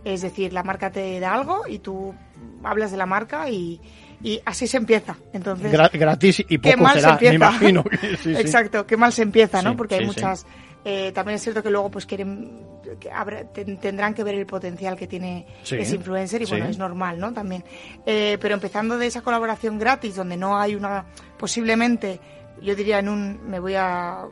[0.04, 2.14] Es decir, la marca te da algo y tú
[2.62, 3.80] hablas de la marca y,
[4.24, 5.16] y así se empieza.
[5.32, 7.34] Entonces, gratis y qué poco mal se será, me empieza.
[7.36, 7.84] imagino.
[8.22, 8.34] Sí.
[8.34, 9.76] Exacto, qué mal se empieza, ¿no?
[9.76, 10.44] Porque hay muchas.
[10.84, 12.60] eh, también es cierto que luego pues quieren
[13.00, 16.66] que habrá- ten- tendrán que ver el potencial que tiene Sí, ese influencer y bueno
[16.66, 16.72] sí.
[16.72, 17.64] es normal no también
[18.04, 21.06] Eh, pero empezando de esa colaboración gratis donde no hay una
[21.38, 22.20] posiblemente
[22.60, 24.26] yo diría en un me voy a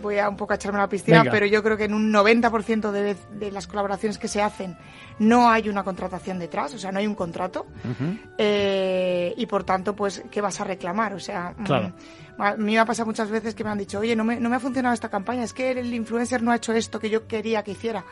[0.00, 1.30] voy a un poco a echarme a la piscina Venga.
[1.30, 4.76] pero yo creo que en un 90% de, de las colaboraciones que se hacen
[5.18, 7.66] no hay una contratación detrás o sea no hay un contrato
[8.38, 11.12] eh, y por tanto, pues, ¿qué vas a reclamar?
[11.14, 11.92] O sea, mm, Claro.
[12.38, 14.48] A mí me ha pasado muchas veces que me han dicho, oye, no me, no
[14.48, 17.26] me ha funcionado esta campaña, es que el influencer no ha hecho esto que yo
[17.26, 18.04] quería que hiciera.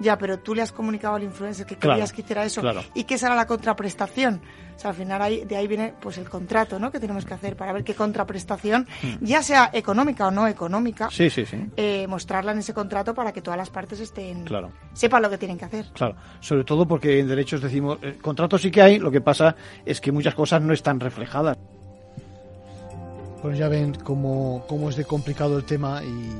[0.00, 2.82] Ya, pero tú le has comunicado al influencer que Claro, querías que hiciera eso claro.
[2.94, 4.40] y que esa era la contraprestación.
[4.74, 6.90] O sea, al final ahí, de ahí viene pues el contrato, ¿no?
[6.90, 9.24] Que tenemos que hacer para ver qué contraprestación, Mm.
[9.24, 11.58] ya sea económica o no económica, Sí, sí, sí.
[11.76, 14.72] eh, mostrarla en ese contrato para que todas las partes estén Claro.
[14.94, 15.86] sepan lo que tienen que hacer.
[15.92, 19.54] Claro, sobre todo porque en derechos decimos, eh, contratos sí que hay, lo que pasa
[19.84, 21.58] es que muchas cosas no están reflejadas.
[23.42, 26.30] Pues ya ven cómo, cómo es de complicado el tema y,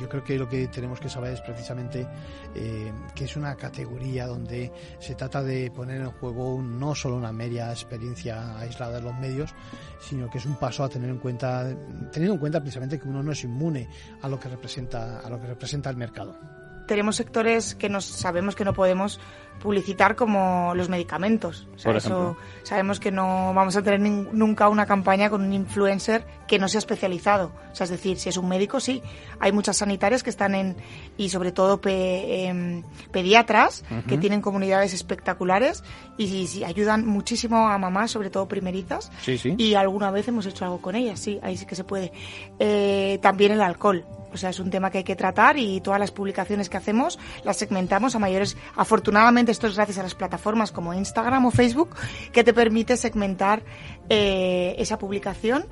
[0.00, 2.06] yo creo que lo que tenemos que saber es precisamente
[2.54, 7.32] eh, que es una categoría donde se trata de poner en juego no solo una
[7.32, 9.54] media experiencia aislada de los medios,
[10.00, 11.68] sino que es un paso a tener en cuenta,
[12.10, 13.88] teniendo en cuenta precisamente que uno no es inmune
[14.22, 16.59] a lo que representa, a lo que representa el mercado.
[16.90, 19.20] Tenemos sectores que nos sabemos que no podemos
[19.62, 21.68] publicitar como los medicamentos.
[21.76, 25.52] O sea, Por eso sabemos que no vamos a tener nunca una campaña con un
[25.52, 27.52] influencer que no sea especializado.
[27.70, 29.02] O sea, es decir, si es un médico, sí.
[29.38, 30.76] Hay muchas sanitarias que están en,
[31.16, 35.84] y sobre todo pe- em, pediatras, que tienen comunidades espectaculares
[36.16, 39.12] y, y- y ayudan muchísimo a mamás, sobre todo primerizas.
[39.22, 39.54] Sí, sí.
[39.58, 42.12] Y alguna vez hemos hecho algo con ellas, sí, ahí sí que se puede.
[42.58, 44.04] Eh, también el alcohol.
[44.32, 47.18] O sea, es un tema que hay que tratar y todas las publicaciones que hacemos
[47.44, 48.56] las segmentamos a mayores.
[48.76, 51.96] Afortunadamente, esto es gracias a las plataformas como Instagram o Facebook,
[52.32, 53.62] que te permite segmentar
[54.08, 55.66] eh, esa publicación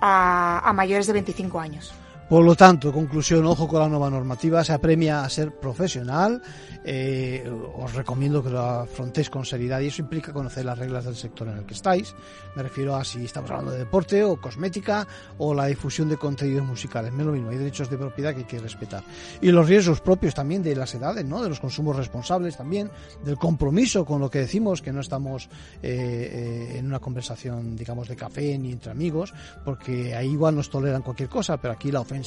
[0.00, 1.94] a, a mayores de 25 años.
[2.32, 6.40] Por lo tanto, conclusión, ojo con la nueva normativa, se apremia a ser profesional,
[6.82, 11.14] eh, os recomiendo que lo afrontéis con seriedad y eso implica conocer las reglas del
[11.14, 12.14] sector en el que estáis.
[12.56, 16.66] Me refiero a si estamos hablando de deporte o cosmética o la difusión de contenidos
[16.66, 17.12] musicales.
[17.12, 19.04] Me lo mismo, hay derechos de propiedad que hay que respetar.
[19.42, 21.42] Y los riesgos propios también de las edades, ¿no?
[21.42, 22.90] de los consumos responsables también,
[23.22, 25.50] del compromiso con lo que decimos, que no estamos
[25.82, 29.34] eh, eh, en una conversación, digamos, de café ni entre amigos,
[29.66, 32.21] porque ahí igual nos toleran cualquier cosa, pero aquí la ofensa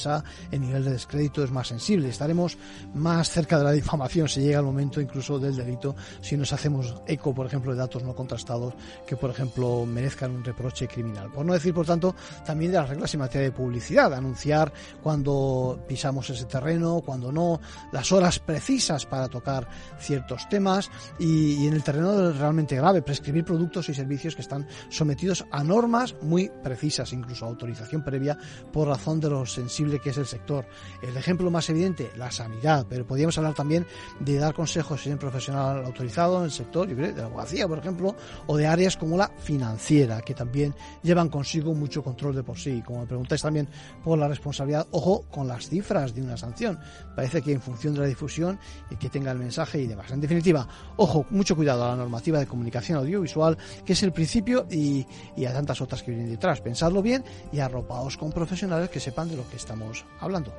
[0.52, 2.10] en nivel de descrédito es más sensible.
[2.10, 2.58] Estaremos
[2.94, 6.96] más cerca de la difamación si llega el momento incluso del delito, si nos hacemos
[7.08, 8.74] eco, por ejemplo, de datos no contrastados
[9.06, 11.32] que, por ejemplo, merezcan un reproche criminal.
[11.32, 15.80] Por no decir, por tanto, también de las reglas en materia de publicidad, anunciar cuando
[15.88, 17.60] pisamos ese terreno, cuando no,
[17.92, 19.68] las horas precisas para tocar
[20.00, 24.68] ciertos temas y, y en el terreno realmente grave, prescribir productos y servicios que están
[24.90, 28.38] sometidos a normas muy precisas, incluso a autorización previa
[28.72, 29.46] por razón de lo
[29.86, 30.66] sensible que es el sector.
[31.02, 33.86] El ejemplo más evidente, la sanidad, pero podríamos hablar también
[34.20, 37.68] de dar consejos en un profesional autorizado en el sector, yo creo, de la abogacía,
[37.68, 38.16] por ejemplo,
[38.48, 42.82] o de áreas como la financiera, que también llevan consigo mucho control de por sí.
[42.86, 43.68] Como me preguntáis también
[44.04, 46.80] por la responsabilidad, ojo con las cifras de una sanción.
[47.16, 50.12] Parece que en función de la difusión y que tenga el mensaje y demás.
[50.12, 50.68] En definitiva,
[50.98, 55.46] ojo, mucho cuidado a la normativa de comunicación audiovisual, que es el principio y, y
[55.46, 56.62] a tantas otras que vienen detrás.
[56.62, 60.54] Pensadlo bien y arropaos con profesionales que sepan de lo que estamos hablando.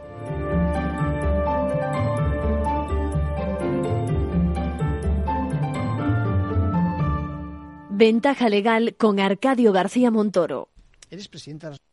[7.90, 10.68] Ventaja legal con Arcadio García Montoro.
[11.10, 11.86] Eres presidenta de la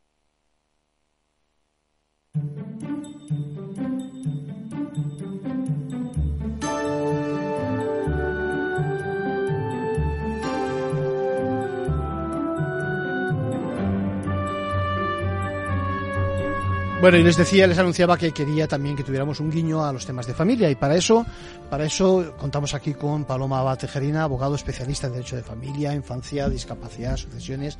[17.04, 20.06] Bueno, y les decía, les anunciaba que quería también que tuviéramos un guiño a los
[20.06, 20.70] temas de familia.
[20.70, 21.26] Y para eso,
[21.70, 26.48] para eso contamos aquí con Paloma Abad Tejerina, abogado especialista en derecho de familia, infancia,
[26.48, 27.78] discapacidad, sucesiones,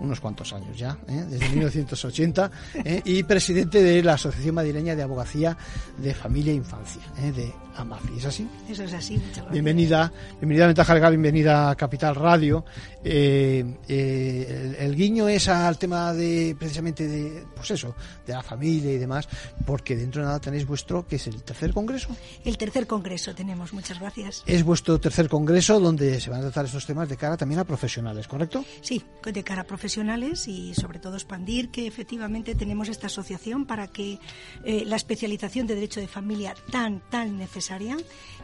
[0.00, 1.24] unos cuantos años ya, ¿eh?
[1.28, 2.50] desde 1980,
[2.84, 3.02] ¿eh?
[3.04, 5.56] y presidente de la Asociación Madrileña de Abogacía
[5.98, 7.32] de Familia e Infancia, ¿eh?
[7.32, 8.18] de AMAFI.
[8.18, 8.48] ¿Es así?
[8.68, 9.52] Eso es así, muchas gracias.
[9.52, 12.64] Bienvenida, bienvenida a Ventaja Legal, bienvenida a Capital Radio.
[13.04, 17.94] Eh, el, el guiño es al tema de, precisamente de, pues eso,
[18.26, 19.28] de la familia familia y demás,
[19.66, 22.08] porque dentro de nada tenéis vuestro, que es el tercer congreso.
[22.44, 24.44] El tercer congreso tenemos, muchas gracias.
[24.46, 27.64] Es vuestro tercer congreso donde se van a tratar estos temas de cara también a
[27.64, 28.64] profesionales, ¿correcto?
[28.80, 33.86] Sí, de cara a profesionales y sobre todo expandir que efectivamente tenemos esta asociación para
[33.88, 34.18] que
[34.64, 37.96] eh, la especialización de derecho de familia tan, tan necesaria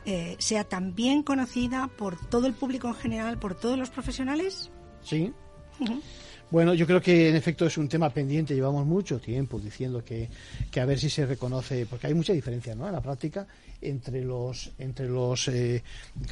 [0.05, 4.70] eh, sea también conocida por todo el público en general, por todos los profesionales.
[5.03, 5.32] Sí.
[6.51, 8.55] Bueno, yo creo que en efecto es un tema pendiente.
[8.55, 10.28] Llevamos mucho tiempo diciendo que,
[10.70, 12.86] que a ver si se reconoce, porque hay mucha diferencia ¿no?
[12.86, 13.47] en la práctica
[13.83, 15.83] entre los entre los eh,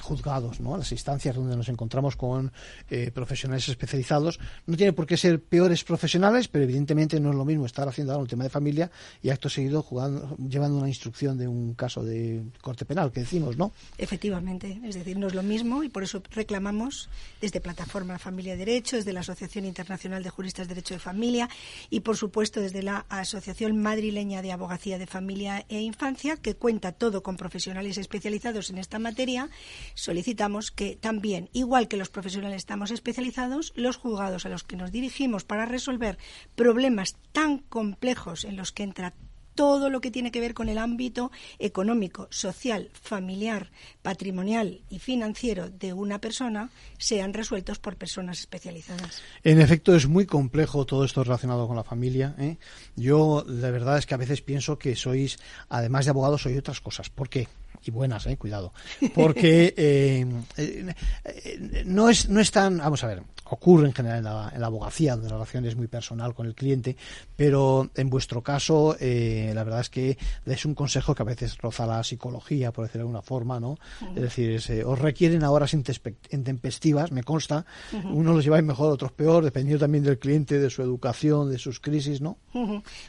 [0.00, 0.76] juzgados, ¿no?
[0.76, 2.52] las instancias donde nos encontramos con
[2.90, 4.38] eh, profesionales especializados.
[4.66, 8.12] No tiene por qué ser peores profesionales, pero evidentemente no es lo mismo estar haciendo
[8.12, 8.90] algo un tema de familia
[9.22, 13.56] y acto seguido jugando, llevando una instrucción de un caso de corte penal, que decimos,
[13.56, 13.72] ¿no?
[13.96, 17.08] Efectivamente, es decir, no es lo mismo y por eso reclamamos
[17.40, 21.48] desde Plataforma Familia y Derecho, desde la Asociación Internacional de Juristas de Derecho de Familia
[21.90, 26.92] y, por supuesto, desde la Asociación Madrileña de Abogacía de Familia e Infancia, que cuenta
[26.92, 29.48] todo con profesionales especializados en esta materia,
[29.94, 34.92] solicitamos que también, igual que los profesionales estamos especializados, los juzgados a los que nos
[34.92, 36.18] dirigimos para resolver
[36.54, 39.14] problemas tan complejos en los que entra
[39.58, 45.68] todo lo que tiene que ver con el ámbito económico, social, familiar, patrimonial y financiero
[45.68, 49.20] de una persona sean resueltos por personas especializadas.
[49.42, 52.36] En efecto, es muy complejo todo esto relacionado con la familia.
[52.38, 52.56] ¿eh?
[52.94, 56.80] Yo, la verdad es que a veces pienso que sois, además de abogados, sois otras
[56.80, 57.10] cosas.
[57.10, 57.48] ¿Por qué?
[57.84, 58.72] Y buenas, eh, cuidado,
[59.14, 64.18] porque eh, eh, no es no es tan, vamos a ver, ocurre en general
[64.54, 66.96] en la, abogacía, donde la relación es muy personal con el cliente,
[67.36, 71.56] pero en vuestro caso, eh, la verdad es que es un consejo que a veces
[71.58, 73.78] roza la psicología, por decirlo de alguna forma, ¿no?
[74.14, 77.64] Es decir, os requieren a horas intempestivas, me consta,
[78.04, 81.80] unos los lleváis mejor, otros peor, dependiendo también del cliente, de su educación, de sus
[81.80, 82.38] crisis, ¿no?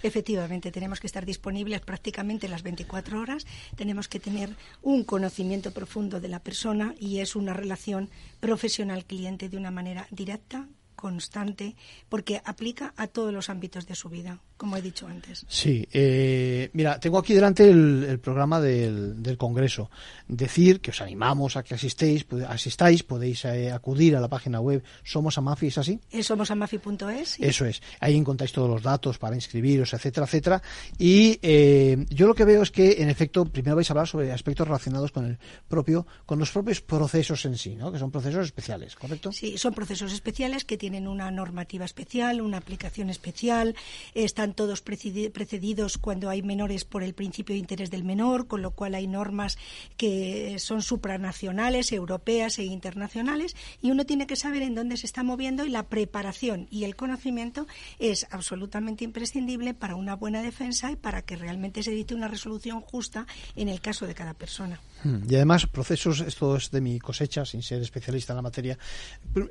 [0.03, 3.45] Efectivamente, tenemos que estar disponibles prácticamente las 24 horas,
[3.76, 4.49] tenemos que tener
[4.82, 10.68] un conocimiento profundo de la persona y es una relación profesional-cliente de una manera directa,
[10.95, 11.76] constante,
[12.10, 15.45] porque aplica a todos los ámbitos de su vida como he dicho antes.
[15.47, 19.89] Sí, eh, mira, tengo aquí delante el, programa del, del, Congreso.
[20.28, 24.84] Decir que os animamos a que asistéis, asistáis, podéis eh, acudir a la página web
[25.01, 25.99] Somos Amafi, ¿es así?
[26.12, 27.39] Es somosamafi.es.
[27.39, 27.82] Eso es.
[28.01, 30.62] Ahí encontráis todos los datos para inscribiros, etcétera, etcétera.
[30.97, 34.34] Y eh, yo lo que veo es que, en efecto, primero vais a hablar sobre
[34.34, 35.38] aspectos relacionados con el
[35.70, 37.93] propio, con los propios procesos en sí, ¿no?
[37.93, 39.32] Que son procesos especiales, ¿correcto?
[39.32, 43.74] Sí, son procesos especiales que tienen una normativa especial, una aplicación especial,
[44.14, 48.72] están todos precedidos cuando hay menores por el principio de interés del menor, con lo
[48.72, 49.58] cual hay normas
[49.97, 55.24] que son supranacionales, europeas e internacionales, y uno tiene que saber en dónde se está
[55.24, 57.68] moviendo y la preparación y el conocimiento
[58.00, 62.82] es absolutamente imprescindible para una buena defensa y para que realmente se dicte una resolución
[62.82, 64.80] justa en el caso de cada persona.
[65.04, 65.20] Hmm.
[65.30, 68.78] Y además, procesos, esto es de mi cosecha, sin ser especialista en la materia,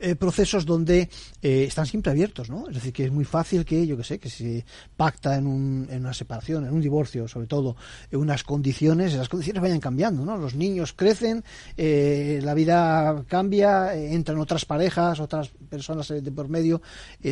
[0.01, 1.09] eh, procesos donde
[1.43, 2.69] eh, están siempre abiertos, ¿no?
[2.69, 4.65] Es decir, que es muy fácil que, yo que sé, que si
[4.97, 7.77] pacta en, un, en una separación, en un divorcio, sobre todo,
[8.11, 10.37] en unas condiciones, las condiciones vayan cambiando, ¿no?
[10.37, 11.45] Los niños crecen,
[11.77, 16.83] eh, la vida cambia, entran otras parejas, otras personas de por medio,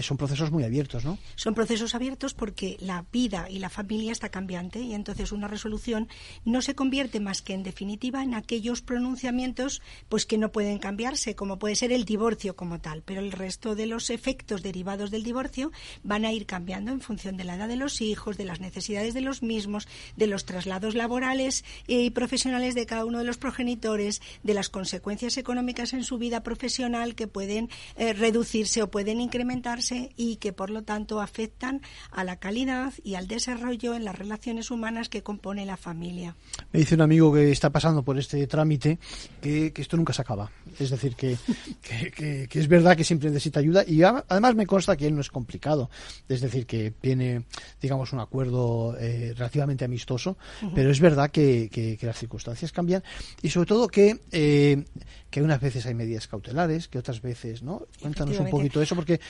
[0.02, 1.18] son procesos muy abiertos, ¿no?
[1.34, 6.08] Son procesos abiertos porque la vida y la familia está cambiante y entonces una resolución
[6.44, 11.34] no se convierte más que en definitiva en aquellos pronunciamientos pues que no pueden cambiarse,
[11.34, 15.24] como puede ser el divorcio como tal, pero el resto de los efectos derivados del
[15.24, 18.60] divorcio van a ir cambiando en función de la edad de los hijos, de las
[18.60, 23.38] necesidades de los mismos, de los traslados laborales y profesionales de cada uno de los
[23.38, 29.20] progenitores, de las consecuencias económicas en su vida profesional que pueden eh, reducirse o pueden
[29.20, 31.82] incrementarse y que por lo tanto afectan
[32.12, 36.36] a la calidad y al desarrollo en las relaciones humanas que compone la familia.
[36.72, 38.98] Me dice un amigo que está pasando por este trámite
[39.40, 40.50] que, esto nunca se acaba.
[40.78, 41.36] Es decir, que,
[41.82, 45.90] que, es verdad que siempre necesita ayuda y además me consta que no es complicado.
[46.28, 47.44] Es decir, que tiene,
[47.80, 50.36] digamos, un acuerdo eh, relativamente amistoso,
[50.74, 53.02] pero es verdad que, las circunstancias cambian
[53.42, 54.84] y sobre todo que, eh,
[55.30, 57.82] que unas veces hay medidas cautelares, que otras veces, ¿no?
[58.00, 59.20] Cuéntanos un poquito eso, porque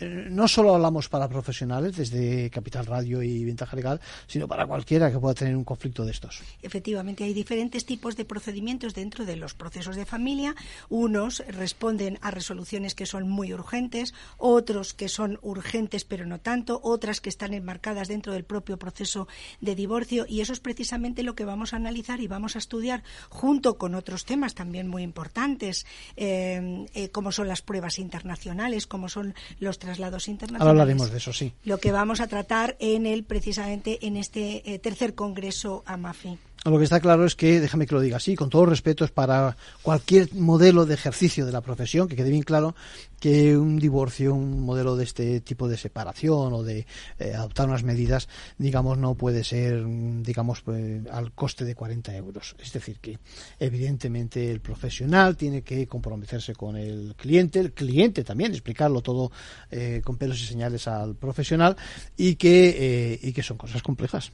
[0.00, 5.10] eh, no solo hablamos para profesionales desde Capital Radio y Ventaja Legal, sino para cualquiera
[5.10, 6.40] que pueda tener un conflicto de estos.
[6.62, 10.54] Efectivamente, hay diferentes tipos de procedimientos dentro de los procesos de familia.
[10.88, 16.80] Unos responden a resoluciones que son muy urgentes, otros que son urgentes pero no tanto,
[16.82, 19.26] otras que están están enmarcadas dentro del propio proceso
[19.62, 23.02] de divorcio y eso es precisamente lo que vamos a analizar y vamos a estudiar
[23.30, 25.86] junto con otros temas también muy importantes,
[26.16, 30.60] eh, eh, como son las pruebas internacionales, como son los traslados internacionales.
[30.60, 31.54] Ahora hablaremos de eso, sí.
[31.64, 36.36] Lo que vamos a tratar en el precisamente en este eh, tercer congreso AMAFI.
[36.64, 39.10] Lo que está claro es que, déjame que lo diga así, con todo respeto, es
[39.10, 42.74] para cualquier modelo de ejercicio de la profesión, que quede bien claro
[43.18, 46.86] que un divorcio, un modelo de este tipo de separación o de
[47.18, 49.86] eh, adoptar unas medidas, digamos, no puede ser,
[50.20, 52.54] digamos, pues, al coste de 40 euros.
[52.58, 53.18] Es decir, que
[53.58, 59.32] evidentemente el profesional tiene que comprometerse con el cliente, el cliente también, explicarlo todo
[59.70, 61.74] eh, con pelos y señales al profesional
[62.18, 64.30] y que, eh, y que son cosas complejas.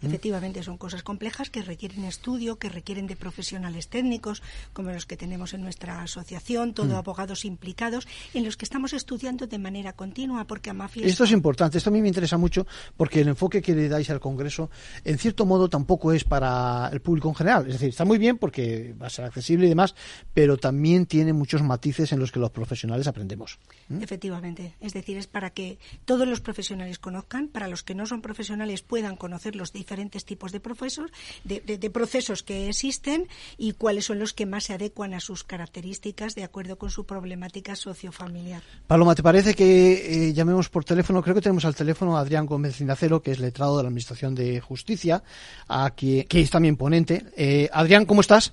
[0.00, 0.06] ¿Mm?
[0.06, 5.16] Efectivamente, son cosas complejas que requieren estudio, que requieren de profesionales técnicos, como los que
[5.16, 6.96] tenemos en nuestra asociación, todo Mm.
[6.96, 11.78] abogados implicados, en los que estamos estudiando de manera continua, porque AMAFI Esto es importante,
[11.78, 12.66] esto a mí me interesa mucho
[12.96, 14.70] porque el enfoque que le dais al Congreso,
[15.04, 17.66] en cierto modo, tampoco es para el público en general.
[17.66, 19.94] Es decir, está muy bien porque va a ser accesible y demás,
[20.32, 23.58] pero también tiene muchos matices en los que los profesionales aprendemos.
[23.88, 24.02] ¿Mm?
[24.02, 28.22] Efectivamente, es decir, es para que todos los profesionales conozcan, para los que no son
[28.22, 31.10] profesionales puedan conocer los diferentes tipos de procesos,
[31.44, 35.20] de, de- de procesos que existen y cuáles son los que más se adecuan a
[35.20, 38.62] sus características de acuerdo con su problemática sociofamiliar.
[38.86, 41.22] Paloma, ¿te parece que eh, llamemos por teléfono?
[41.22, 44.34] Creo que tenemos al teléfono a Adrián Gómez Cinacero, que es letrado de la Administración
[44.34, 45.22] de Justicia,
[45.66, 47.24] aquí, que es también ponente.
[47.38, 48.52] Eh, Adrián, ¿cómo estás?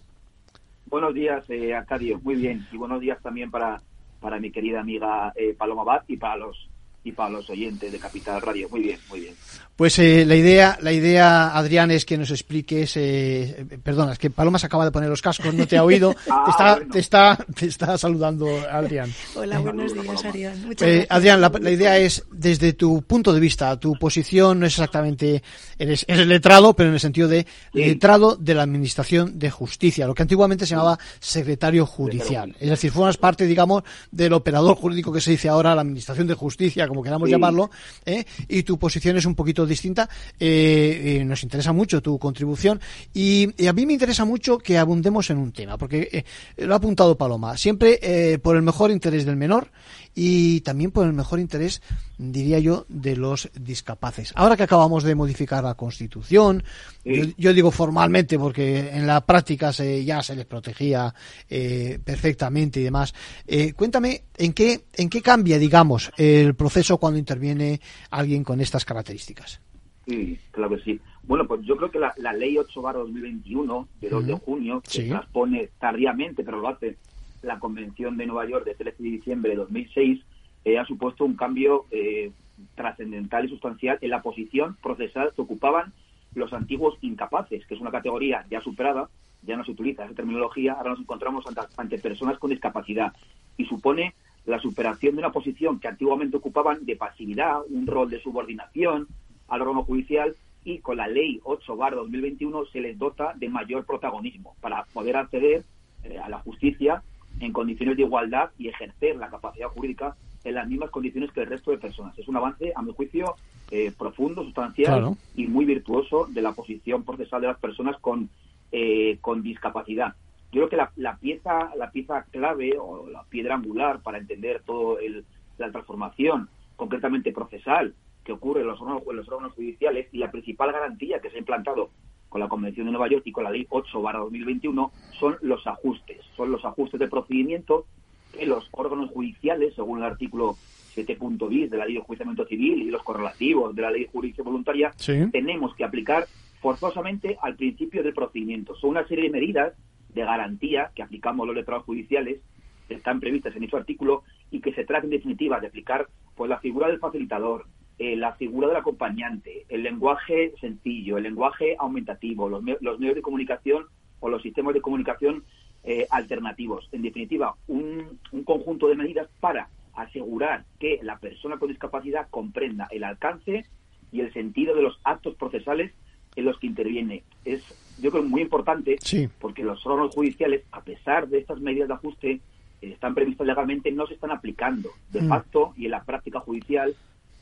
[0.86, 2.22] Buenos días, eh, Arcadio.
[2.24, 2.66] Muy bien.
[2.72, 3.82] Y buenos días también para,
[4.22, 6.70] para mi querida amiga eh, Paloma Bat y para los
[7.04, 8.70] y para los oyentes de Capital Radio.
[8.70, 9.34] Muy bien, muy bien.
[9.82, 12.94] Pues eh, la idea, la idea, Adrián, es que nos expliques.
[12.98, 16.16] Eh, perdona, es que Paloma se acaba de poner los cascos, no te ha oído.
[16.30, 16.92] Ah, te, está, bueno.
[16.94, 19.12] te está, te está saludando, Adrián.
[19.34, 20.66] Hola, buenos días, Arián.
[20.68, 21.08] Muchas Eh, gracias.
[21.10, 25.42] Adrián, la, la idea es, desde tu punto de vista, tu posición no es exactamente,
[25.80, 30.14] eres, eres letrado, pero en el sentido de letrado de la Administración de Justicia, lo
[30.14, 32.56] que antiguamente se llamaba secretario judicial.
[32.60, 36.36] Es decir, formas parte, digamos, del operador jurídico que se dice ahora, la Administración de
[36.36, 37.32] Justicia, como queramos Sí.
[37.32, 37.72] llamarlo,
[38.06, 38.26] ¿eh?
[38.48, 40.08] y tu posición es un poquito distinta.
[40.40, 42.80] Eh, eh, nos interesa mucho tu contribución
[43.14, 46.74] y, y a mí me interesa mucho que abundemos en un tema, porque eh, lo
[46.74, 49.72] ha apuntado Paloma, siempre eh, por el mejor interés del menor
[50.14, 51.82] y también por el mejor interés,
[52.18, 54.34] diría yo, de los discapaces.
[54.36, 56.64] Ahora que acabamos de modificar la Constitución,
[57.06, 61.14] yo, yo digo formalmente porque en la práctica se, ya se les protegía
[61.50, 63.14] eh, perfectamente y demás.
[63.48, 68.84] Eh, cuéntame, ¿en qué, ¿en qué cambia, digamos, el proceso cuando interviene alguien con estas
[68.86, 69.62] características?
[70.08, 71.00] Sí, claro que sí.
[71.24, 74.82] Bueno, pues yo creo que la, la ley 8 barra 2021 de 2 de junio,
[74.82, 75.08] que Sí.
[75.10, 76.98] transpone tardíamente, pero lo hace
[77.42, 80.22] la Convención de Nueva York de 13 de diciembre de 2006,
[80.66, 82.32] eh, ha supuesto un cambio eh,
[82.76, 85.94] trascendental y sustancial en la posición procesal que ocupaban
[86.36, 89.10] los antiguos incapaces, que es una categoría ya superada,
[89.44, 91.46] ya no se utiliza esa terminología, ahora nos encontramos
[91.78, 93.14] ante, personas con discapacidad.
[93.58, 94.14] Y supone
[94.46, 99.08] la superación de una posición que antiguamente ocupaban de pasividad, un rol de subordinación
[99.48, 104.56] al órgano judicial y con la ley 8 2021 se les dota de mayor protagonismo
[104.62, 105.64] para poder acceder
[106.04, 107.04] eh, a la justicia
[107.42, 111.48] en condiciones de igualdad y ejercer la capacidad jurídica en las mismas condiciones que el
[111.48, 112.18] resto de personas.
[112.18, 113.36] Es un avance, a mi juicio,
[113.70, 115.18] eh, profundo, sustancial Claro.
[115.36, 118.30] y muy virtuoso de la posición procesal de las personas con,
[118.72, 120.16] eh, con discapacidad.
[120.52, 124.62] Yo creo que la, la pieza la pieza clave o la piedra angular para entender
[124.66, 125.24] todo el,
[125.58, 127.94] la transformación concretamente procesal
[128.26, 131.38] que ocurre en los, órganos, en los órganos judiciales y la principal garantía que se
[131.38, 131.90] ha implantado
[132.32, 136.18] con la Convención de Nueva York y con la Ley 8 2021 son los ajustes,
[136.38, 137.86] son los ajustes de procedimiento
[138.32, 140.56] que los órganos judiciales, según el artículo
[140.96, 144.46] 7.10 de la Ley de Juiciamiento Civil y los correlativos de la Ley de Jurisdicción
[144.46, 145.26] Voluntaria, Sí.
[145.30, 146.26] tenemos que aplicar
[146.62, 148.76] forzosamente al principio del procedimiento.
[148.76, 149.74] Son una serie de medidas
[150.14, 152.40] de garantía que aplicamos los letrados judiciales,
[152.88, 156.08] que están previstas en ese artículo y que se trata en definitiva de aplicar
[156.38, 157.66] pues la figura del facilitador,
[158.04, 163.16] eh, la figura del acompañante, el lenguaje sencillo, el lenguaje aumentativo, los, me- los medios
[163.16, 163.86] de comunicación
[164.20, 165.44] o los sistemas de comunicación
[165.84, 166.90] eh, alternativos.
[166.92, 172.88] En definitiva, un, un conjunto de medidas para asegurar que la persona con discapacidad comprenda
[172.92, 173.66] el alcance
[174.12, 175.92] y el sentido de los actos procesales
[176.36, 177.24] en los que interviene.
[177.46, 177.62] Es,
[178.02, 179.30] yo creo, muy importante Sí.
[179.40, 182.40] porque los órganos judiciales, a pesar de estas medidas de ajuste, eh,
[182.82, 184.90] están previstas legalmente, no se están aplicando.
[185.12, 185.30] De Mm.
[185.30, 186.96] facto, y en la práctica judicial,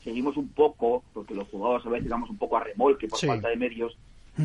[0.04, 3.28] seguimos un poco, porque los juzgados a veces vamos un poco a remolque por Sí.
[3.28, 3.98] falta de medios,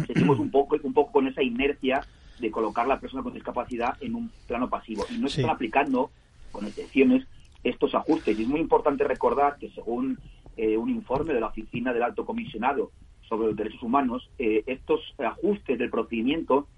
[0.06, 2.04] seguimos un poco, un poco con esa inercia
[2.40, 5.04] de colocar a la persona con discapacidad en un plano pasivo.
[5.10, 5.40] Y no se Sí.
[5.42, 6.10] están aplicando,
[6.50, 7.26] con excepciones,
[7.62, 8.38] estos ajustes.
[8.38, 10.18] Y es muy importante recordar que según
[10.56, 12.92] eh, un informe de la Oficina del Alto Comisionado
[13.28, 16.68] sobre los Derechos Humanos, eh, estos ajustes del procedimiento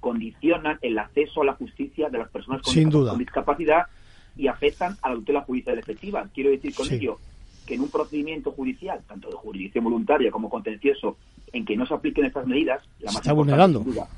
[0.00, 3.10] condicionan el acceso a la justicia de las personas con, Sin duda.
[3.10, 3.84] con discapacidad
[4.36, 6.26] y afectan a la tutela judicial efectiva.
[6.34, 6.96] Quiero decir con Sí.
[6.96, 7.18] ello
[7.66, 11.16] que en un procedimiento judicial, tanto de jurisdicción voluntaria como contencioso,
[11.52, 13.80] en que no se apliquen estas medidas, la Se más está vulnerando.
[13.80, 14.08] duda,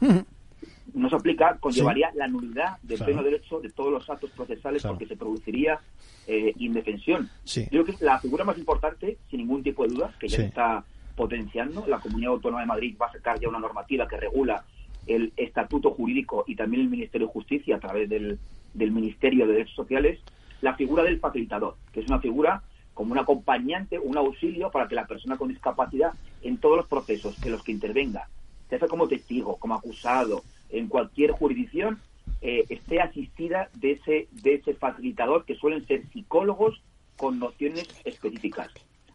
[0.95, 3.05] no se aplica, conllevaría la nulidad de Claro.
[3.13, 4.95] pleno derecho de todos los actos procesales Claro.
[4.97, 5.81] porque se produciría
[6.27, 7.29] eh, indefensión.
[7.45, 7.65] Sí.
[7.65, 10.37] Yo creo que es la figura más importante, sin ningún tipo de duda, que ya
[10.37, 10.43] Sí.
[10.43, 10.85] se está
[11.17, 11.85] potenciando.
[11.87, 14.65] La Comunidad Autónoma de Madrid va a sacar ya una normativa que regula
[15.07, 18.39] el estatuto jurídico y también el Ministerio de Justicia a través del,
[18.73, 20.19] del Ministerio de Derechos Sociales,
[20.63, 22.63] la figura del facilitador, que es una figura
[22.95, 27.37] como un acompañante, un auxilio para que la persona con discapacidad en todos los procesos
[27.45, 28.29] en los que intervenga,
[28.69, 32.01] sea como testigo, como acusado, en cualquier jurisdicción,
[32.41, 36.83] eh, esté asistida de ese, de ese facilitador, que suelen ser psicólogos
[37.17, 38.69] con nociones específicas.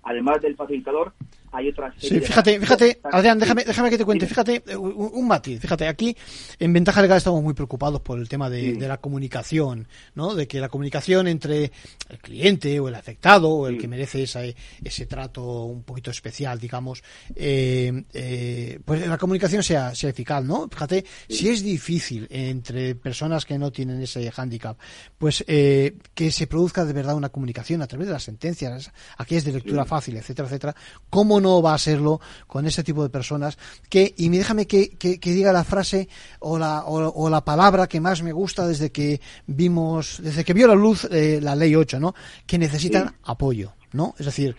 [0.03, 1.13] Además del facilitador,
[1.51, 5.27] hay otras Sí, fíjate, fíjate, Adrián, déjame, déjame que te cuente, fíjate, eh, un, un
[5.27, 6.15] matiz, fíjate, aquí
[6.59, 10.35] en Ventaja Legal estamos muy preocupados por el tema de, de la comunicación, ¿no?
[10.35, 11.71] De que la comunicación entre
[12.09, 16.59] el cliente o el afectado o el que merece ese, ese trato un poquito especial,
[16.59, 17.03] digamos,
[17.35, 20.67] eh, eh, pues la comunicación sea, sea eficaz, ¿no?
[20.69, 24.77] Fíjate, si es difícil entre personas que no tienen ese hándicap,
[25.17, 29.43] pues eh, que se produzca de verdad una comunicación a través de las sentencias, aquellas
[29.43, 30.75] de lectura fácil, etcétera, etcétera,
[31.09, 33.57] ¿cómo no va a serlo con ese tipo de personas
[33.89, 36.07] que, y me déjame que, que, que diga la frase
[36.39, 40.53] o la, o, o la palabra que más me gusta desde que vimos, desde que
[40.53, 42.13] vio la luz eh, la ley 8, ¿no?
[42.45, 43.15] Que necesitan Sí.
[43.23, 43.73] apoyo.
[43.93, 44.13] ¿No?
[44.19, 44.55] Es decir,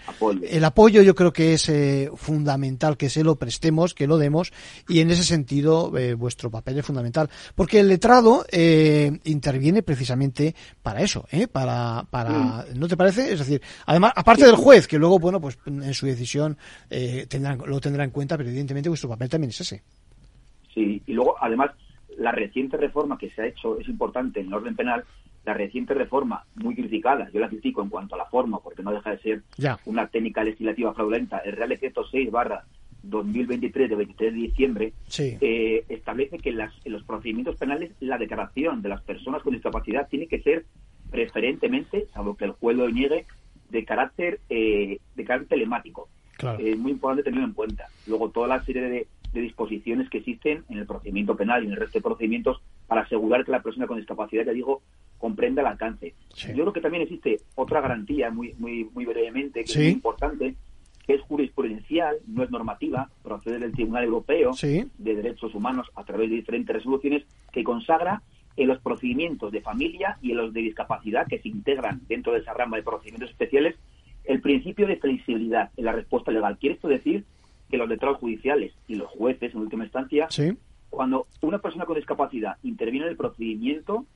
[0.49, 4.53] el apoyo yo creo que es eh, fundamental que se lo prestemos, que lo demos,
[4.89, 10.55] y en ese sentido eh, vuestro papel es fundamental, porque el letrado eh, interviene precisamente
[10.83, 11.47] para eso, ¿eh?
[11.47, 13.33] para, para, ¿no te parece?
[13.33, 16.57] Es decir, además, aparte del juez, que luego, bueno, pues en su decisión
[16.89, 19.83] eh, tendrá, lo tendrá en cuenta, pero evidentemente vuestro papel también es ese.
[20.75, 21.71] Sí, y luego, además,
[22.19, 25.05] la reciente reforma que se ha hecho es importante en el orden penal.
[25.45, 28.93] La reciente reforma, muy criticada, yo la critico en cuanto a la forma, porque no
[28.93, 29.79] deja de ser Ya.
[29.87, 31.39] una técnica legislativa fraudulenta.
[31.39, 32.65] El Real Decreto 6 barra
[33.03, 35.39] 2023 de 23 de diciembre Sí.
[35.41, 39.55] eh, establece que en, las- en los procedimientos penales la declaración de las personas con
[39.55, 40.67] discapacidad tiene que ser
[41.11, 43.25] preferentemente, salvo que el juez lo niegue,
[43.71, 46.09] de carácter eh, de carácter telemático.
[46.37, 46.59] Claro.
[46.59, 47.87] Es muy importante tenerlo en cuenta.
[48.07, 51.73] Luego, toda la serie de, de disposiciones que existen en el procedimiento penal y en
[51.73, 54.83] el resto de procedimientos para asegurar que la persona con discapacidad, ya digo,
[55.21, 56.15] comprenda el alcance.
[56.49, 59.79] Yo creo que también existe otra garantía, muy muy muy brevemente, que Sí.
[59.79, 60.55] es muy importante,
[61.07, 64.85] que es jurisprudencial, no es normativa, procede del Tribunal Europeo Sí.
[64.99, 68.23] de Derechos Humanos a través de diferentes resoluciones que consagra
[68.57, 72.41] en los procedimientos de familia y en los de discapacidad que se integran dentro de
[72.41, 73.77] esa rama de procedimientos especiales
[74.25, 76.59] el principio de flexibilidad en la respuesta legal.
[76.59, 77.25] Quiere esto decir
[77.71, 80.53] que los letrados judiciales y los jueces, en última instancia, Sí.
[80.91, 84.07] cuando una persona con discapacidad interviene en el procedimiento,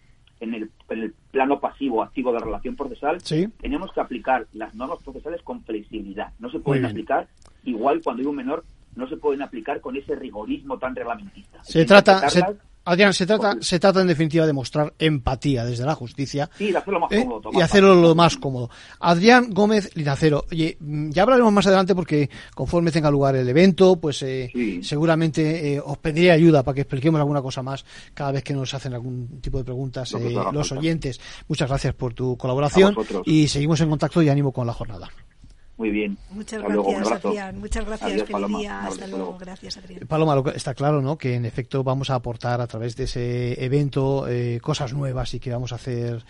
[0.41, 3.49] en el, en el plano pasivo o activo de la relación procesal, Sí.
[3.61, 6.33] tenemos que aplicar las normas procesales con flexibilidad.
[6.39, 7.29] No se pueden aplicar
[7.65, 8.65] igual cuando hay un menor,
[8.97, 11.63] no se pueden aplicar con ese rigorismo tan reglamentista.
[11.65, 12.41] Se trata, se-
[12.87, 16.79] Adrián, se trata, se trata en definitiva de mostrar empatía desde la justicia Sí, de
[16.79, 17.23] hacerlo más ¿eh?
[17.25, 17.51] cómodo.
[17.53, 18.71] y hacerlo lo más cómodo.
[19.01, 23.97] Adrián Gómez Linacero, oye, mm, ya hablaremos más adelante porque conforme tenga lugar el evento,
[23.97, 24.51] pues eh,
[24.83, 28.75] seguramente eh, os pediré ayuda para que expliquemos alguna cosa más cada vez que nos
[28.75, 30.81] hacen algún tipo de preguntas eh, los falta.
[30.81, 31.21] oyentes.
[31.49, 35.09] Muchas gracias por tu colaboración y seguimos en contacto y ánimo con la jornada.
[35.77, 36.17] Muy bien.
[36.31, 37.25] Muchas Hasta gracias.
[37.25, 37.59] Adrián.
[37.59, 38.11] Muchas gracias.
[38.11, 38.59] Adiós, Feliz Paloma.
[38.61, 38.79] día.
[38.79, 39.25] Hasta hasta luego.
[39.25, 39.39] luego.
[39.39, 40.07] Gracias, Adrián.
[40.07, 41.19] Paloma, lo que- está claro, ¿no?
[41.19, 45.41] Que en efecto vamos a aportar a través de ese evento eh, cosas nuevas y
[45.41, 46.25] que vamos a hacer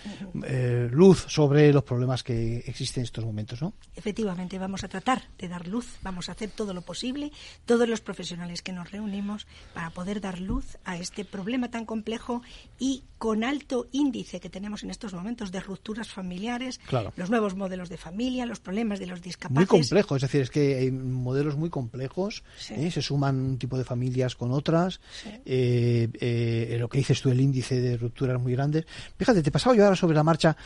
[0.46, 3.74] eh, luz sobre los problemas que existen en estos momentos, ¿no?
[3.94, 7.30] Efectivamente, vamos a tratar de dar luz, vamos a hacer todo lo posible,
[7.66, 12.42] todos los profesionales que nos reunimos, para poder dar luz a este problema tan complejo
[12.78, 17.12] y con alto índice que tenemos en estos momentos de rupturas familiares, Claro.
[17.16, 19.20] los nuevos modelos de familia, los problemas de los
[19.50, 22.74] Muy complejo, es decir, es que hay modelos muy complejos, Sí.
[22.76, 22.90] ¿eh?
[22.90, 25.00] se suman un tipo de familias con otras,
[25.44, 28.84] eh, eh, lo que dices tú, el índice de rupturas muy grandes.
[29.18, 30.56] Fíjate, te pasaba yo ahora sobre la marcha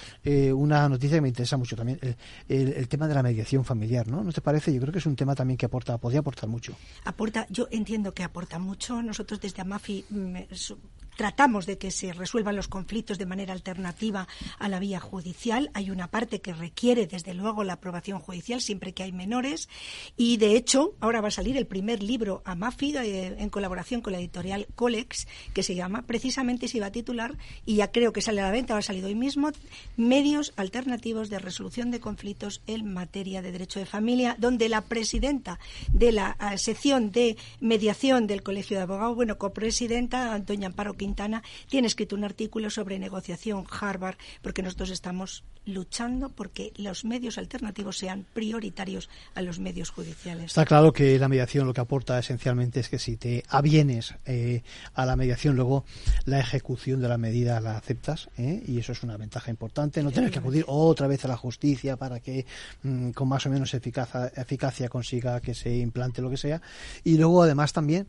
[0.55, 2.16] una noticia que me interesa mucho también, el,
[2.49, 4.23] el- el tema de la mediación familiar, ¿no?
[4.23, 4.73] ¿No te parece?
[4.73, 6.75] Yo creo que es un tema también que aporta, podría aportar mucho.
[7.05, 9.03] aporta, yo entiendo que aporta mucho.
[9.03, 10.37] Nosotros desde Amafi mm,
[11.19, 14.29] tratamos de que se resuelvan los conflictos de manera alternativa
[14.61, 15.69] a la vía judicial.
[15.75, 19.69] Hay una parte que requiere, desde luego, la aprobación judicial siempre que hay menores.
[20.16, 24.01] Y, de hecho, ahora va a salir el primer libro a Mafi eh, en colaboración
[24.01, 28.12] con la editorial Colex, que se llama, precisamente se iba a titular, y ya creo
[28.12, 29.51] que sale a la venta, ha salido hoy mismo,
[29.97, 35.59] Medios Alternativos de Resolución de Conflictos en Materia de Derecho de Familia, donde la presidenta
[35.93, 41.07] de la eh, sección de mediación del Colegio de Abogados, bueno, copresidenta, doña Amparo Quintana,
[41.68, 47.98] tiene escrito un artículo sobre negociación Harvard, porque nosotros estamos luchando porque los medios alternativos
[47.98, 50.46] sean prioritarios a los medios judiciales.
[50.46, 54.62] Está claro que la mediación lo que aporta esencialmente es que si te avienes eh,
[54.94, 55.84] a la mediación, luego
[56.24, 58.62] la ejecución de la medida la aceptas ¿eh?
[58.66, 60.02] y eso es una ventaja importante.
[60.02, 62.46] No tener que acudir otra vez a la justicia para que
[62.82, 66.62] mm, con más o menos eficacia consiga que se implante lo que sea.
[67.04, 68.09] Y luego además también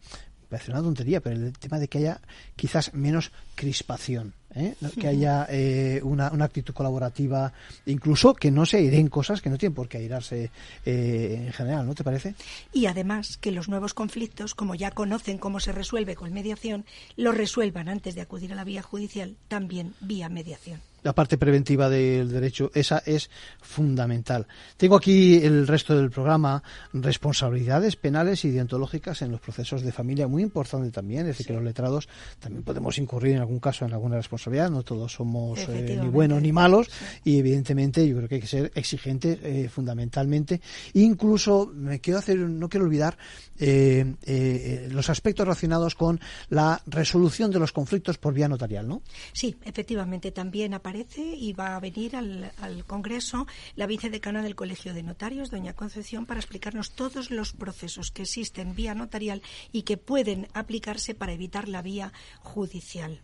[0.50, 2.20] parece una tontería, pero el tema de que haya
[2.56, 4.76] quizás menos crispación, ¿eh?
[5.00, 7.54] que haya eh, una, una, actitud colaborativa,
[7.86, 10.52] incluso que no se airen cosas que no tienen por qué airarse
[10.86, 12.36] eh, en general, ¿no te parece?
[12.74, 16.86] Y además que los nuevos conflictos, como ya conocen cómo se resuelve con mediación,
[17.16, 21.90] los resuelvan antes de acudir a la vía judicial, también vía mediación la parte preventiva
[21.90, 23.30] del derecho, esa es
[23.62, 24.48] fundamental.
[24.78, 30.28] Tengo aquí el resto del programa, responsabilidades penales y deontológicas en los procesos de familia,
[30.28, 32.08] muy importante también, es decir, que los letrados
[32.40, 36.42] también podemos incurrir en algún caso en alguna responsabilidad, no todos somos eh, ni buenos
[36.42, 36.90] ni malos,
[37.24, 40.62] y evidentemente yo creo que hay que ser exigentes eh, fundamentalmente.
[40.94, 43.18] Incluso me quiero hacer, no quiero olvidar
[43.58, 46.20] eh, los aspectos relacionados con
[46.50, 49.02] la resolución de los conflictos por vía notarial, ¿no?
[49.34, 50.74] Sí, efectivamente, también
[51.18, 52.52] y va a venir al,
[52.88, 58.24] Congreso la vicedecana del Colegio de Notarios, doña Concepción, para explicarnos todos los procesos que
[58.24, 62.12] existen vía notarial y que pueden aplicarse para evitar la vía
[62.42, 63.22] judicial.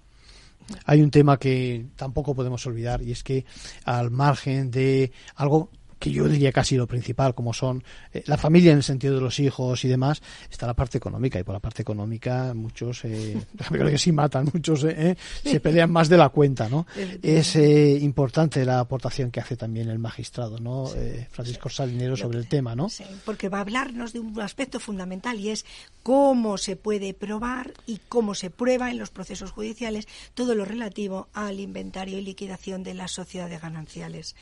[0.85, 3.45] Hay un tema que tampoco podemos olvidar y es que
[3.83, 5.69] al margen de algo
[5.99, 7.83] que yo diría casi lo principal, como son
[8.13, 11.39] eh, la familia en el sentido de los hijos y demás, está la parte económica.
[11.39, 13.37] Y por la parte económica, muchos, eh,
[13.69, 16.85] creo que sí matan, muchos eh, eh, se pelean más de la cuenta, ¿no?
[17.21, 20.89] Es importante la aportación que hace también el magistrado, ¿no?
[21.31, 22.89] Francisco Salinero sobre el tema, ¿no?
[22.89, 25.65] Sí, porque va a hablarnos de un aspecto fundamental y es
[26.03, 31.27] cómo se puede probar y cómo se prueba en los procesos judiciales todo lo relativo
[31.33, 34.35] al inventario y liquidación de las sociedades gananciales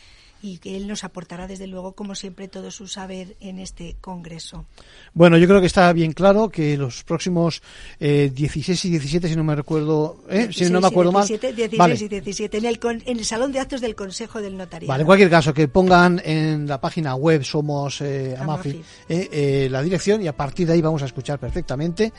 [0.44, 4.66] y que él nos aportará desde luego como siempre todo su saber en este congreso.
[5.14, 7.62] Bueno, yo creo que está bien claro que los próximos
[7.98, 10.50] eh, 16 y 17 si no me recuerdo, ¿eh?
[10.52, 13.80] si no me acuerdo mal, 16 y 17 en el, en el salón de actos
[13.80, 14.90] del Consejo del Notariado.
[14.90, 19.68] Vale, en cualquier caso que pongan en la página web somos eh, Amafi, eh, eh,
[19.72, 22.12] la dirección y a partir de ahí vamos a escuchar perfectamente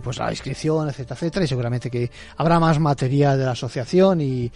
[0.00, 4.52] pues la inscripción, etcétera, etcétera y seguramente que habrá más material de la asociación y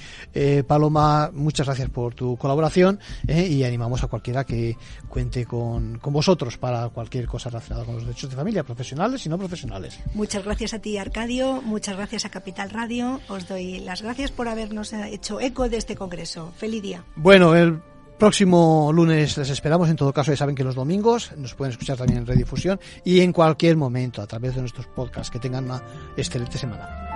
[0.66, 2.91] Paloma, muchas gracias por tu colaboración
[3.26, 3.46] ¿eh?
[3.46, 4.76] y animamos a cualquiera que
[5.08, 9.28] cuente con, con, vosotros para cualquier cosa relacionada con los derechos de familia, profesionales y
[9.28, 9.98] no profesionales.
[10.14, 14.48] Muchas gracias a ti, Arcadio, muchas gracias a Capital Radio, os doy las gracias por
[14.48, 16.52] habernos hecho eco de este congreso.
[16.56, 17.04] Feliz día.
[17.16, 17.80] Bueno, el
[18.22, 19.88] próximo lunes les esperamos.
[19.88, 23.20] En todo caso, ya saben que los domingos nos pueden escuchar también en Redifusión y
[23.20, 25.30] en cualquier momento a través de nuestros podcasts.
[25.30, 25.82] Que tengan una
[26.16, 27.11] excelente semana.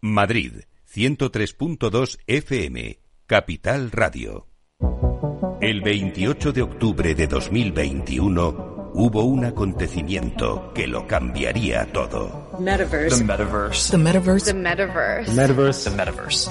[0.00, 0.62] Madrid,
[0.94, 4.46] 103.2 FM, Capital Radio.
[5.60, 12.48] El 28 de octubre de 2021 hubo un acontecimiento que lo cambiaría todo.
[12.60, 13.18] Metaverse.
[13.18, 13.90] The metaverse.
[13.90, 14.52] The metaverse.
[14.52, 15.32] The metaverse.
[15.32, 15.90] Metaverse.
[15.90, 16.50] The metaverse.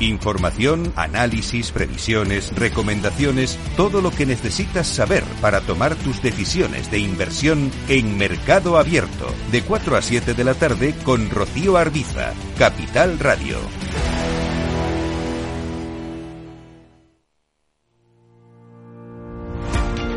[0.00, 7.70] Información, análisis, previsiones, recomendaciones, todo lo que necesitas saber para tomar tus decisiones de inversión
[7.88, 13.58] en Mercado Abierto, de 4 a 7 de la tarde con Rocío Arbiza, Capital Radio.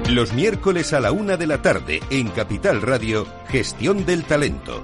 [0.09, 4.83] Los miércoles a la una de la tarde en Capital Radio, Gestión del Talento.